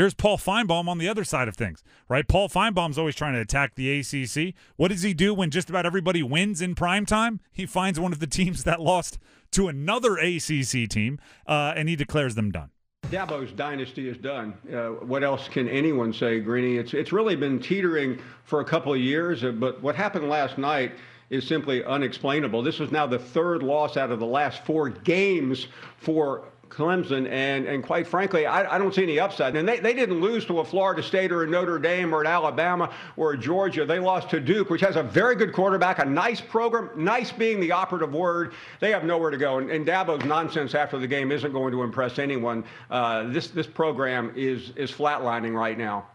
Here's 0.00 0.14
Paul 0.14 0.38
Finebaum 0.38 0.88
on 0.88 0.96
the 0.96 1.10
other 1.10 1.24
side 1.24 1.46
of 1.46 1.56
things, 1.56 1.84
right? 2.08 2.26
Paul 2.26 2.48
Finebaum's 2.48 2.96
always 2.96 3.14
trying 3.14 3.34
to 3.34 3.40
attack 3.40 3.74
the 3.74 4.00
ACC. 4.00 4.54
What 4.76 4.88
does 4.88 5.02
he 5.02 5.12
do 5.12 5.34
when 5.34 5.50
just 5.50 5.68
about 5.68 5.84
everybody 5.84 6.22
wins 6.22 6.62
in 6.62 6.74
prime 6.74 7.04
time? 7.04 7.38
He 7.52 7.66
finds 7.66 8.00
one 8.00 8.10
of 8.10 8.18
the 8.18 8.26
teams 8.38 8.64
that 8.64 8.80
lost 8.80 9.18
to 9.50 9.68
another 9.68 10.16
ACC 10.16 10.88
team, 10.88 11.18
uh, 11.46 11.74
and 11.76 11.86
he 11.86 11.96
declares 11.96 12.34
them 12.34 12.50
done. 12.50 12.70
Dabo's 13.10 13.52
dynasty 13.52 14.08
is 14.08 14.16
done. 14.16 14.54
Uh, 14.72 15.04
what 15.04 15.22
else 15.22 15.48
can 15.48 15.68
anyone 15.68 16.14
say, 16.14 16.40
Greeny? 16.40 16.78
It's 16.78 16.94
it's 16.94 17.12
really 17.12 17.36
been 17.36 17.60
teetering 17.60 18.20
for 18.44 18.62
a 18.62 18.64
couple 18.64 18.94
of 18.94 19.00
years, 19.00 19.44
uh, 19.44 19.50
but 19.50 19.82
what 19.82 19.94
happened 19.94 20.30
last 20.30 20.56
night 20.56 20.92
is 21.28 21.46
simply 21.46 21.84
unexplainable. 21.84 22.62
This 22.62 22.80
is 22.80 22.90
now 22.90 23.06
the 23.06 23.18
third 23.18 23.62
loss 23.62 23.98
out 23.98 24.10
of 24.10 24.18
the 24.18 24.24
last 24.24 24.64
four 24.64 24.88
games 24.88 25.66
for 25.98 26.46
Clemson, 26.70 27.28
and 27.28 27.66
and 27.66 27.82
quite 27.82 28.06
frankly, 28.06 28.46
I, 28.46 28.76
I 28.76 28.78
don't 28.78 28.94
see 28.94 29.02
any 29.02 29.18
upside. 29.18 29.56
And 29.56 29.68
they, 29.68 29.80
they 29.80 29.92
didn't 29.92 30.20
lose 30.20 30.46
to 30.46 30.60
a 30.60 30.64
Florida 30.64 31.02
State 31.02 31.32
or 31.32 31.42
a 31.42 31.46
Notre 31.46 31.78
Dame 31.78 32.14
or 32.14 32.20
an 32.20 32.26
Alabama 32.26 32.94
or 33.16 33.32
a 33.32 33.38
Georgia. 33.38 33.84
They 33.84 33.98
lost 33.98 34.30
to 34.30 34.40
Duke, 34.40 34.70
which 34.70 34.80
has 34.80 34.96
a 34.96 35.02
very 35.02 35.34
good 35.34 35.52
quarterback, 35.52 35.98
a 35.98 36.04
nice 36.04 36.40
program, 36.40 36.90
nice 36.96 37.32
being 37.32 37.60
the 37.60 37.72
operative 37.72 38.14
word. 38.14 38.54
They 38.78 38.90
have 38.92 39.04
nowhere 39.04 39.30
to 39.30 39.36
go. 39.36 39.58
And, 39.58 39.70
and 39.70 39.86
Dabo's 39.86 40.24
nonsense 40.24 40.74
after 40.74 40.98
the 40.98 41.06
game 41.06 41.32
isn't 41.32 41.52
going 41.52 41.72
to 41.72 41.82
impress 41.82 42.18
anyone. 42.18 42.64
Uh, 42.90 43.24
this 43.24 43.48
this 43.48 43.66
program 43.66 44.32
is 44.36 44.70
is 44.76 44.90
flatlining 44.90 45.54
right 45.54 45.76
now. 45.76 46.06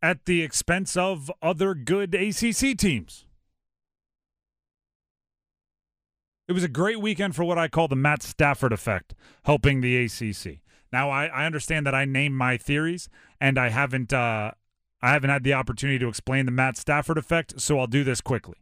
At 0.00 0.24
the 0.26 0.42
expense 0.42 0.96
of 0.96 1.30
other 1.42 1.74
good 1.74 2.14
ACC 2.14 2.78
teams. 2.78 3.25
It 6.48 6.52
was 6.52 6.62
a 6.62 6.68
great 6.68 7.00
weekend 7.00 7.34
for 7.34 7.42
what 7.42 7.58
I 7.58 7.66
call 7.66 7.88
the 7.88 7.96
Matt 7.96 8.22
Stafford 8.22 8.72
effect, 8.72 9.14
helping 9.44 9.80
the 9.80 9.96
ACC. 10.04 10.60
Now 10.92 11.10
I, 11.10 11.26
I 11.26 11.44
understand 11.44 11.86
that 11.86 11.94
I 11.94 12.04
named 12.04 12.36
my 12.36 12.56
theories, 12.56 13.08
and 13.40 13.58
I 13.58 13.70
haven't 13.70 14.12
uh, 14.12 14.52
I 15.02 15.10
haven't 15.10 15.30
had 15.30 15.42
the 15.42 15.54
opportunity 15.54 15.98
to 15.98 16.08
explain 16.08 16.46
the 16.46 16.52
Matt 16.52 16.76
Stafford 16.76 17.18
effect, 17.18 17.60
so 17.60 17.80
I'll 17.80 17.88
do 17.88 18.04
this 18.04 18.20
quickly. 18.20 18.58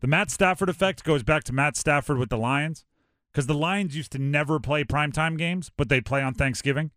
The 0.00 0.06
Matt 0.06 0.30
Stafford 0.30 0.68
effect 0.68 1.04
goes 1.04 1.22
back 1.22 1.42
to 1.44 1.54
Matt 1.54 1.76
Stafford 1.76 2.18
with 2.18 2.28
the 2.28 2.36
Lions, 2.36 2.84
because 3.32 3.46
the 3.46 3.54
Lions 3.54 3.96
used 3.96 4.12
to 4.12 4.18
never 4.18 4.60
play 4.60 4.84
primetime 4.84 5.38
games, 5.38 5.70
but 5.74 5.88
they'd 5.88 6.04
play 6.04 6.22
on 6.22 6.34
Thanksgiving. 6.34 6.90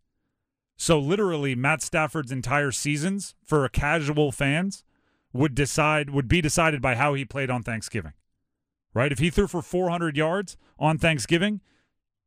So 0.75 0.99
literally, 0.99 1.55
Matt 1.55 1.81
Stafford's 1.81 2.31
entire 2.31 2.71
seasons 2.71 3.35
for 3.45 3.67
casual 3.69 4.33
fans 4.33 4.83
would 5.31 5.55
decide 5.55 6.09
would 6.09 6.27
be 6.27 6.41
decided 6.41 6.81
by 6.81 6.95
how 6.95 7.13
he 7.13 7.23
played 7.23 7.49
on 7.49 7.63
Thanksgiving 7.63 8.13
right? 8.93 9.11
If 9.11 9.19
he 9.19 9.29
threw 9.29 9.47
for 9.47 9.61
400 9.61 10.17
yards 10.17 10.57
on 10.77 10.97
Thanksgiving, 10.97 11.61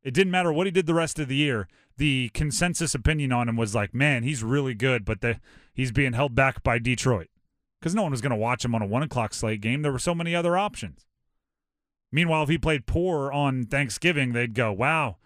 it 0.03 0.15
didn't 0.15 0.31
matter 0.31 0.53
what 0.53 0.67
he 0.67 0.71
did 0.71 0.87
the 0.87 0.95
rest 0.95 1.19
of 1.19 1.29
the 1.29 1.37
year. 1.37 1.69
The 1.97 2.31
consensus 2.31 2.95
opinion 2.95 3.33
on 3.33 3.49
him 3.49 3.57
was 3.57 3.75
like, 3.75 3.95
man, 3.95 4.23
he's 4.23 4.43
really 4.43 4.75
good, 4.75 5.05
but 5.05 5.21
the, 5.21 5.41
he's 5.73 5.93
being 5.93 6.15
held 6.15 6.35
back 6.35 6.63
by 6.63 6.79
Detroit 6.79 7.29
because 7.79 7.95
no 7.95 8.03
one 8.03 8.13
was 8.13 8.21
going 8.21 8.31
to 8.31 8.37
watch 8.37 8.65
him 8.65 8.75
on 8.75 8.83
a 8.83 8.87
one 8.87 9.03
o'clock 9.03 9.35
slate 9.35 9.61
game. 9.61 9.83
There 9.83 9.93
were 9.93 9.99
so 9.99 10.15
many 10.15 10.35
other 10.35 10.57
options. 10.57 11.07
Meanwhile, 12.13 12.45
if 12.45 12.49
he 12.49 12.59
played 12.59 12.87
poor 12.87 13.33
on 13.33 13.65
Thanksgiving, 13.65 14.33
they'd 14.33 14.55
go, 14.55 14.71
"Wow, 14.73 15.17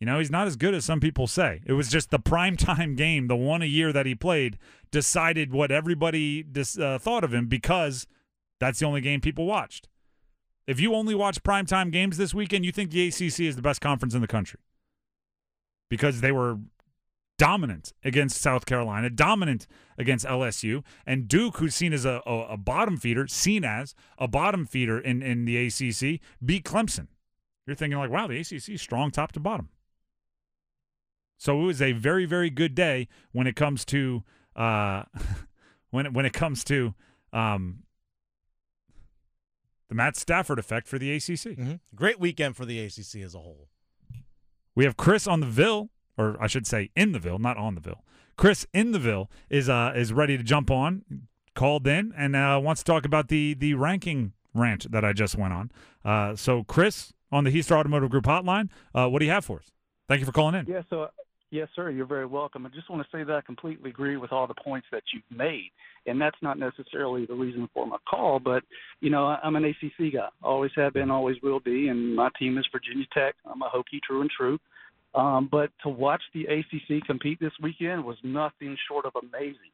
you 0.00 0.06
know, 0.06 0.18
he's 0.18 0.30
not 0.30 0.46
as 0.46 0.56
good 0.56 0.74
as 0.74 0.84
some 0.84 0.98
people 0.98 1.26
say." 1.26 1.60
It 1.66 1.74
was 1.74 1.88
just 1.88 2.10
the 2.10 2.18
primetime 2.18 2.96
game, 2.96 3.28
the 3.28 3.36
one 3.36 3.62
a 3.62 3.66
year 3.66 3.92
that 3.92 4.06
he 4.06 4.14
played, 4.14 4.58
decided 4.90 5.52
what 5.52 5.70
everybody 5.70 6.42
dis- 6.42 6.78
uh, 6.78 6.98
thought 6.98 7.22
of 7.22 7.34
him 7.34 7.46
because 7.46 8.06
that's 8.58 8.78
the 8.78 8.86
only 8.86 9.00
game 9.00 9.20
people 9.20 9.46
watched. 9.46 9.88
If 10.66 10.80
you 10.80 10.94
only 10.94 11.14
watch 11.14 11.42
primetime 11.42 11.90
games 11.90 12.16
this 12.16 12.32
weekend, 12.32 12.64
you 12.64 12.72
think 12.72 12.90
the 12.90 13.08
ACC 13.08 13.40
is 13.40 13.56
the 13.56 13.62
best 13.62 13.80
conference 13.80 14.14
in 14.14 14.20
the 14.20 14.28
country 14.28 14.60
because 15.88 16.20
they 16.20 16.32
were 16.32 16.58
dominant 17.38 17.92
against 18.04 18.40
South 18.40 18.66
Carolina, 18.66 19.10
dominant 19.10 19.66
against 19.98 20.24
LSU, 20.24 20.84
and 21.04 21.26
Duke, 21.26 21.56
who's 21.56 21.74
seen 21.74 21.92
as 21.92 22.04
a, 22.04 22.22
a, 22.24 22.52
a, 22.52 22.56
bottom 22.56 22.96
feeder, 22.96 23.26
seen 23.26 23.64
as 23.64 23.94
a 24.16 24.28
bottom 24.28 24.64
feeder 24.64 24.98
in, 24.98 25.22
in 25.22 25.44
the 25.44 25.56
ACC, 25.66 26.20
beat 26.44 26.64
Clemson. 26.64 27.08
You're 27.66 27.76
thinking 27.76 27.98
like, 27.98 28.10
wow, 28.10 28.28
the 28.28 28.38
ACC 28.38 28.70
is 28.70 28.80
strong 28.80 29.10
top 29.10 29.32
to 29.32 29.40
bottom. 29.40 29.70
So 31.36 31.60
it 31.60 31.64
was 31.64 31.82
a 31.82 31.90
very, 31.90 32.24
very 32.24 32.50
good 32.50 32.76
day 32.76 33.08
when 33.32 33.48
it 33.48 33.56
comes 33.56 33.84
to 33.86 34.22
uh, 34.54 35.02
when 35.90 36.06
it, 36.06 36.12
when 36.12 36.24
it 36.24 36.32
comes 36.32 36.62
to 36.64 36.94
um, 37.32 37.82
the 39.92 39.96
Matt 39.96 40.16
Stafford 40.16 40.58
effect 40.58 40.88
for 40.88 40.98
the 40.98 41.12
ACC. 41.12 41.54
Mm-hmm. 41.54 41.74
Great 41.94 42.18
weekend 42.18 42.56
for 42.56 42.64
the 42.64 42.80
ACC 42.80 43.16
as 43.22 43.34
a 43.34 43.38
whole. 43.38 43.68
We 44.74 44.84
have 44.84 44.96
Chris 44.96 45.26
on 45.26 45.40
the 45.40 45.46
Ville 45.46 45.90
or 46.16 46.36
I 46.40 46.46
should 46.46 46.66
say 46.66 46.90
in 46.96 47.12
the 47.12 47.18
Ville, 47.18 47.38
not 47.38 47.58
on 47.58 47.74
the 47.74 47.80
Ville. 47.82 48.04
Chris 48.36 48.66
in 48.72 48.92
the 48.92 48.98
Ville 48.98 49.30
is 49.50 49.68
uh 49.68 49.92
is 49.94 50.12
ready 50.12 50.38
to 50.38 50.42
jump 50.42 50.70
on, 50.70 51.02
called 51.54 51.86
in, 51.86 52.14
and 52.16 52.34
uh, 52.34 52.58
wants 52.62 52.82
to 52.82 52.90
talk 52.90 53.04
about 53.04 53.28
the 53.28 53.52
the 53.52 53.74
ranking 53.74 54.32
rant 54.54 54.90
that 54.90 55.04
I 55.04 55.12
just 55.12 55.36
went 55.36 55.52
on. 55.52 55.70
Uh, 56.04 56.36
so 56.36 56.64
Chris 56.64 57.12
on 57.30 57.44
the 57.44 57.50
Heister 57.50 57.76
Automotive 57.76 58.10
Group 58.10 58.24
hotline, 58.24 58.70
uh, 58.94 59.08
what 59.08 59.18
do 59.18 59.26
you 59.26 59.30
have 59.30 59.44
for 59.44 59.58
us? 59.58 59.70
Thank 60.08 60.20
you 60.20 60.26
for 60.26 60.32
calling 60.32 60.54
in. 60.54 60.66
Yeah, 60.66 60.82
so 60.88 61.08
yes, 61.52 61.68
sir, 61.76 61.90
you're 61.90 62.06
very 62.06 62.26
welcome. 62.26 62.66
I 62.66 62.70
just 62.70 62.90
want 62.90 63.02
to 63.02 63.16
say 63.16 63.22
that 63.22 63.36
I 63.36 63.40
completely 63.42 63.90
agree 63.90 64.16
with 64.16 64.32
all 64.32 64.48
the 64.48 64.54
points 64.54 64.86
that 64.90 65.02
you've 65.14 65.38
made, 65.38 65.70
and 66.06 66.20
that's 66.20 66.36
not 66.42 66.58
necessarily 66.58 67.26
the 67.26 67.34
reason 67.34 67.68
for 67.72 67.86
my 67.86 67.98
call, 68.08 68.40
but 68.40 68.64
you 69.00 69.10
know 69.10 69.26
I'm 69.26 69.54
an 69.54 69.64
ACC 69.64 70.14
guy, 70.14 70.28
always 70.42 70.72
have 70.76 70.94
been, 70.94 71.10
always 71.10 71.36
will 71.42 71.60
be, 71.60 71.88
and 71.88 72.16
my 72.16 72.30
team 72.38 72.58
is 72.58 72.66
Virginia 72.72 73.06
Tech. 73.14 73.36
I'm 73.46 73.62
a 73.62 73.68
Hokie, 73.68 74.00
true 74.04 74.22
and 74.22 74.30
true. 74.30 74.58
Um, 75.14 75.48
but 75.52 75.70
to 75.82 75.90
watch 75.90 76.22
the 76.32 76.46
ACC 76.46 77.04
compete 77.06 77.38
this 77.38 77.52
weekend 77.62 78.02
was 78.02 78.16
nothing 78.24 78.76
short 78.88 79.04
of 79.04 79.12
amazing. 79.22 79.70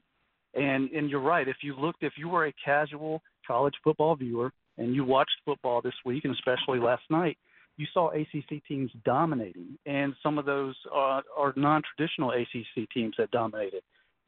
And 0.54 0.90
and 0.90 1.08
you're 1.08 1.20
right. 1.20 1.46
If 1.46 1.58
you 1.62 1.76
looked, 1.78 2.02
if 2.02 2.14
you 2.16 2.28
were 2.28 2.46
a 2.46 2.54
casual 2.64 3.22
college 3.46 3.74
football 3.84 4.16
viewer 4.16 4.50
and 4.78 4.94
you 4.94 5.04
watched 5.04 5.36
football 5.44 5.80
this 5.80 5.94
week, 6.04 6.24
and 6.24 6.34
especially 6.34 6.80
last 6.80 7.02
night, 7.10 7.38
you 7.78 7.86
saw 7.94 8.10
ACC 8.10 8.62
teams 8.66 8.90
dominating, 9.04 9.78
and 9.86 10.12
some 10.22 10.36
of 10.36 10.44
those 10.44 10.74
uh, 10.92 11.22
are 11.36 11.54
non-traditional 11.56 12.32
ACC 12.32 12.90
teams 12.92 13.14
that 13.18 13.30
dominated. 13.30 13.82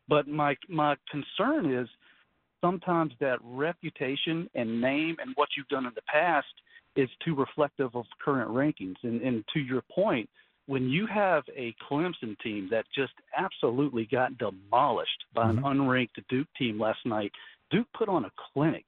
But 0.09 0.27
my 0.27 0.57
my 0.69 0.97
concern 1.11 1.73
is 1.73 1.89
sometimes 2.61 3.13
that 3.21 3.39
reputation 3.43 4.49
and 4.55 4.81
name 4.81 5.17
and 5.21 5.33
what 5.35 5.49
you've 5.57 5.69
done 5.69 5.87
in 5.87 5.93
the 5.95 6.03
past 6.03 6.47
is 6.97 7.09
too 7.25 7.35
reflective 7.35 7.95
of 7.95 8.05
current 8.25 8.51
rankings. 8.51 8.97
And, 9.03 9.21
and 9.23 9.45
to 9.55 9.61
your 9.61 9.83
point, 9.95 10.29
when 10.67 10.89
you 10.89 11.07
have 11.07 11.45
a 11.57 11.75
Clemson 11.91 12.39
team 12.43 12.69
that 12.71 12.85
just 12.95 13.13
absolutely 13.37 14.07
got 14.11 14.37
demolished 14.39 15.25
by 15.35 15.47
mm-hmm. 15.47 15.65
an 15.65 15.79
unranked 15.79 16.23
Duke 16.29 16.49
team 16.59 16.79
last 16.79 17.01
night, 17.05 17.33
Duke 17.71 17.89
put 17.97 18.09
on 18.09 18.25
a 18.25 18.31
clinic. 18.53 18.85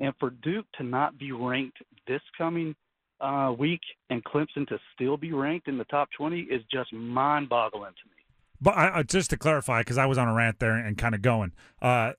And 0.00 0.12
for 0.18 0.30
Duke 0.42 0.66
to 0.78 0.82
not 0.82 1.18
be 1.18 1.32
ranked 1.32 1.78
this 2.08 2.22
coming 2.36 2.74
uh, 3.22 3.52
week 3.56 3.80
and 4.10 4.22
Clemson 4.24 4.66
to 4.68 4.78
still 4.94 5.16
be 5.16 5.32
ranked 5.32 5.68
in 5.68 5.78
the 5.78 5.84
top 5.84 6.08
20 6.16 6.40
is 6.40 6.62
just 6.70 6.92
mind 6.92 7.48
boggling 7.48 7.92
to 7.92 8.08
me. 8.08 8.16
But 8.60 8.76
I, 8.76 9.02
just 9.02 9.30
to 9.30 9.36
clarify, 9.36 9.80
because 9.80 9.98
I 9.98 10.06
was 10.06 10.18
on 10.18 10.28
a 10.28 10.34
rant 10.34 10.58
there 10.60 10.74
and 10.74 10.96
kind 10.96 11.14
of 11.14 11.22
going, 11.22 11.52
uh, 11.80 12.12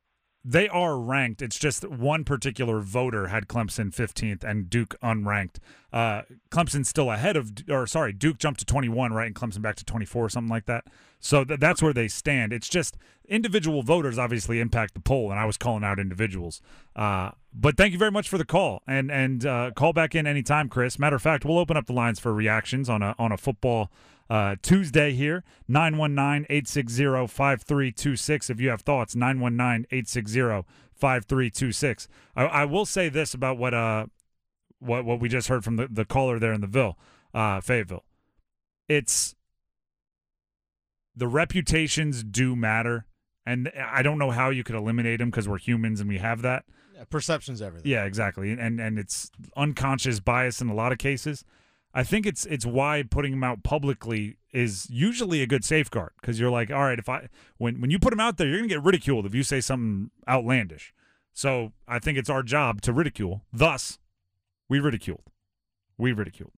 they 0.45 0.67
are 0.67 0.99
ranked. 0.99 1.41
It's 1.41 1.57
just 1.57 1.87
one 1.87 2.25
particular 2.25 2.81
voter 2.81 3.27
had 3.27 3.47
Clemson 3.47 3.93
15th 3.95 4.43
and 4.43 4.69
Duke 4.69 4.95
unranked. 5.01 5.57
Uh, 5.91 6.23
Clemson's 6.51 6.89
still 6.89 7.11
ahead 7.11 7.37
of, 7.37 7.51
or 7.69 7.87
sorry, 7.87 8.11
Duke 8.11 8.39
jumped 8.39 8.59
to 8.59 8.65
21, 8.65 9.13
right, 9.13 9.27
and 9.27 9.35
Clemson 9.35 9.61
back 9.61 9.75
to 9.77 9.85
24, 9.85 10.29
something 10.29 10.49
like 10.49 10.65
that. 10.65 10.85
So 11.19 11.45
th- 11.45 11.59
that's 11.59 11.81
where 11.81 11.93
they 11.93 12.09
stand. 12.09 12.51
It's 12.51 12.67
just 12.67 12.97
individual 13.25 13.83
voters 13.83 14.17
obviously 14.17 14.59
impact 14.59 14.95
the 14.95 14.99
poll, 14.99 15.31
and 15.31 15.39
I 15.39 15.45
was 15.45 15.55
calling 15.55 15.83
out 15.83 15.97
individuals. 15.97 16.61
Uh, 16.95 17.31
but 17.53 17.77
thank 17.77 17.93
you 17.93 17.99
very 17.99 18.11
much 18.11 18.27
for 18.27 18.37
the 18.37 18.45
call, 18.45 18.81
and 18.85 19.09
and 19.09 19.45
uh, 19.45 19.71
call 19.75 19.93
back 19.93 20.15
in 20.15 20.27
anytime, 20.27 20.67
Chris. 20.67 20.99
Matter 20.99 21.15
of 21.15 21.21
fact, 21.21 21.45
we'll 21.45 21.59
open 21.59 21.77
up 21.77 21.85
the 21.85 21.93
lines 21.93 22.19
for 22.19 22.33
reactions 22.33 22.89
on 22.89 23.01
a 23.01 23.15
on 23.17 23.31
a 23.31 23.37
football 23.37 23.89
uh, 24.29 24.55
Tuesday 24.61 25.13
here, 25.13 25.43
919 25.67 26.45
860 26.49 27.27
5326. 27.27 28.49
If 28.49 28.59
you 28.59 28.69
have 28.69 28.81
thoughts, 28.81 29.15
919 29.15 29.85
860 29.91 30.65
5326. 30.95 32.07
I 32.35 32.65
will 32.65 32.85
say 32.85 33.09
this 33.09 33.33
about 33.33 33.57
what 33.57 33.73
uh 33.73 34.05
what 34.79 35.05
what 35.05 35.19
we 35.19 35.29
just 35.29 35.47
heard 35.47 35.63
from 35.63 35.75
the, 35.75 35.87
the 35.87 36.05
caller 36.05 36.39
there 36.39 36.53
in 36.53 36.61
the 36.61 36.67
Ville, 36.67 36.97
uh, 37.33 37.61
Fayetteville. 37.61 38.05
It's 38.87 39.35
the 41.15 41.27
reputations 41.27 42.23
do 42.23 42.55
matter. 42.55 43.05
And 43.45 43.71
I 43.77 44.01
don't 44.01 44.17
know 44.17 44.31
how 44.31 44.49
you 44.49 44.63
could 44.63 44.75
eliminate 44.75 45.19
them 45.19 45.29
because 45.29 45.49
we're 45.49 45.57
humans 45.57 45.99
and 45.99 46.07
we 46.07 46.17
have 46.19 46.41
that. 46.43 46.63
Yeah, 46.95 47.03
perception's 47.09 47.61
everything. 47.61 47.91
Yeah, 47.91 48.05
exactly. 48.05 48.51
And 48.51 48.79
and 48.79 48.97
it's 48.97 49.29
unconscious 49.57 50.19
bias 50.19 50.61
in 50.61 50.69
a 50.69 50.73
lot 50.73 50.91
of 50.91 50.97
cases. 50.97 51.43
I 51.93 52.03
think 52.03 52.25
it's 52.25 52.45
it's 52.45 52.65
why 52.65 53.03
putting 53.07 53.31
them 53.31 53.43
out 53.43 53.63
publicly 53.63 54.37
is 54.51 54.89
usually 54.89 55.41
a 55.41 55.47
good 55.47 55.63
safeguard 55.63 56.11
because 56.19 56.39
you're 56.39 56.49
like, 56.49 56.71
all 56.71 56.83
right, 56.83 56.99
if 56.99 57.07
I 57.07 57.29
when 57.57 57.81
when 57.81 57.91
you 57.91 57.99
put 57.99 58.09
them 58.09 58.19
out 58.19 58.37
there, 58.37 58.47
you're 58.47 58.57
gonna 58.57 58.67
get 58.67 58.83
ridiculed 58.83 59.25
if 59.25 59.35
you 59.35 59.43
say 59.43 59.61
something 59.61 60.09
outlandish. 60.27 60.93
So 61.33 61.71
I 61.87 61.99
think 61.99 62.17
it's 62.17 62.29
our 62.29 62.43
job 62.43 62.81
to 62.81 62.93
ridicule. 62.93 63.41
Thus, 63.51 63.99
we 64.69 64.79
ridiculed. 64.79 65.23
We 65.97 66.11
ridiculed. 66.11 66.51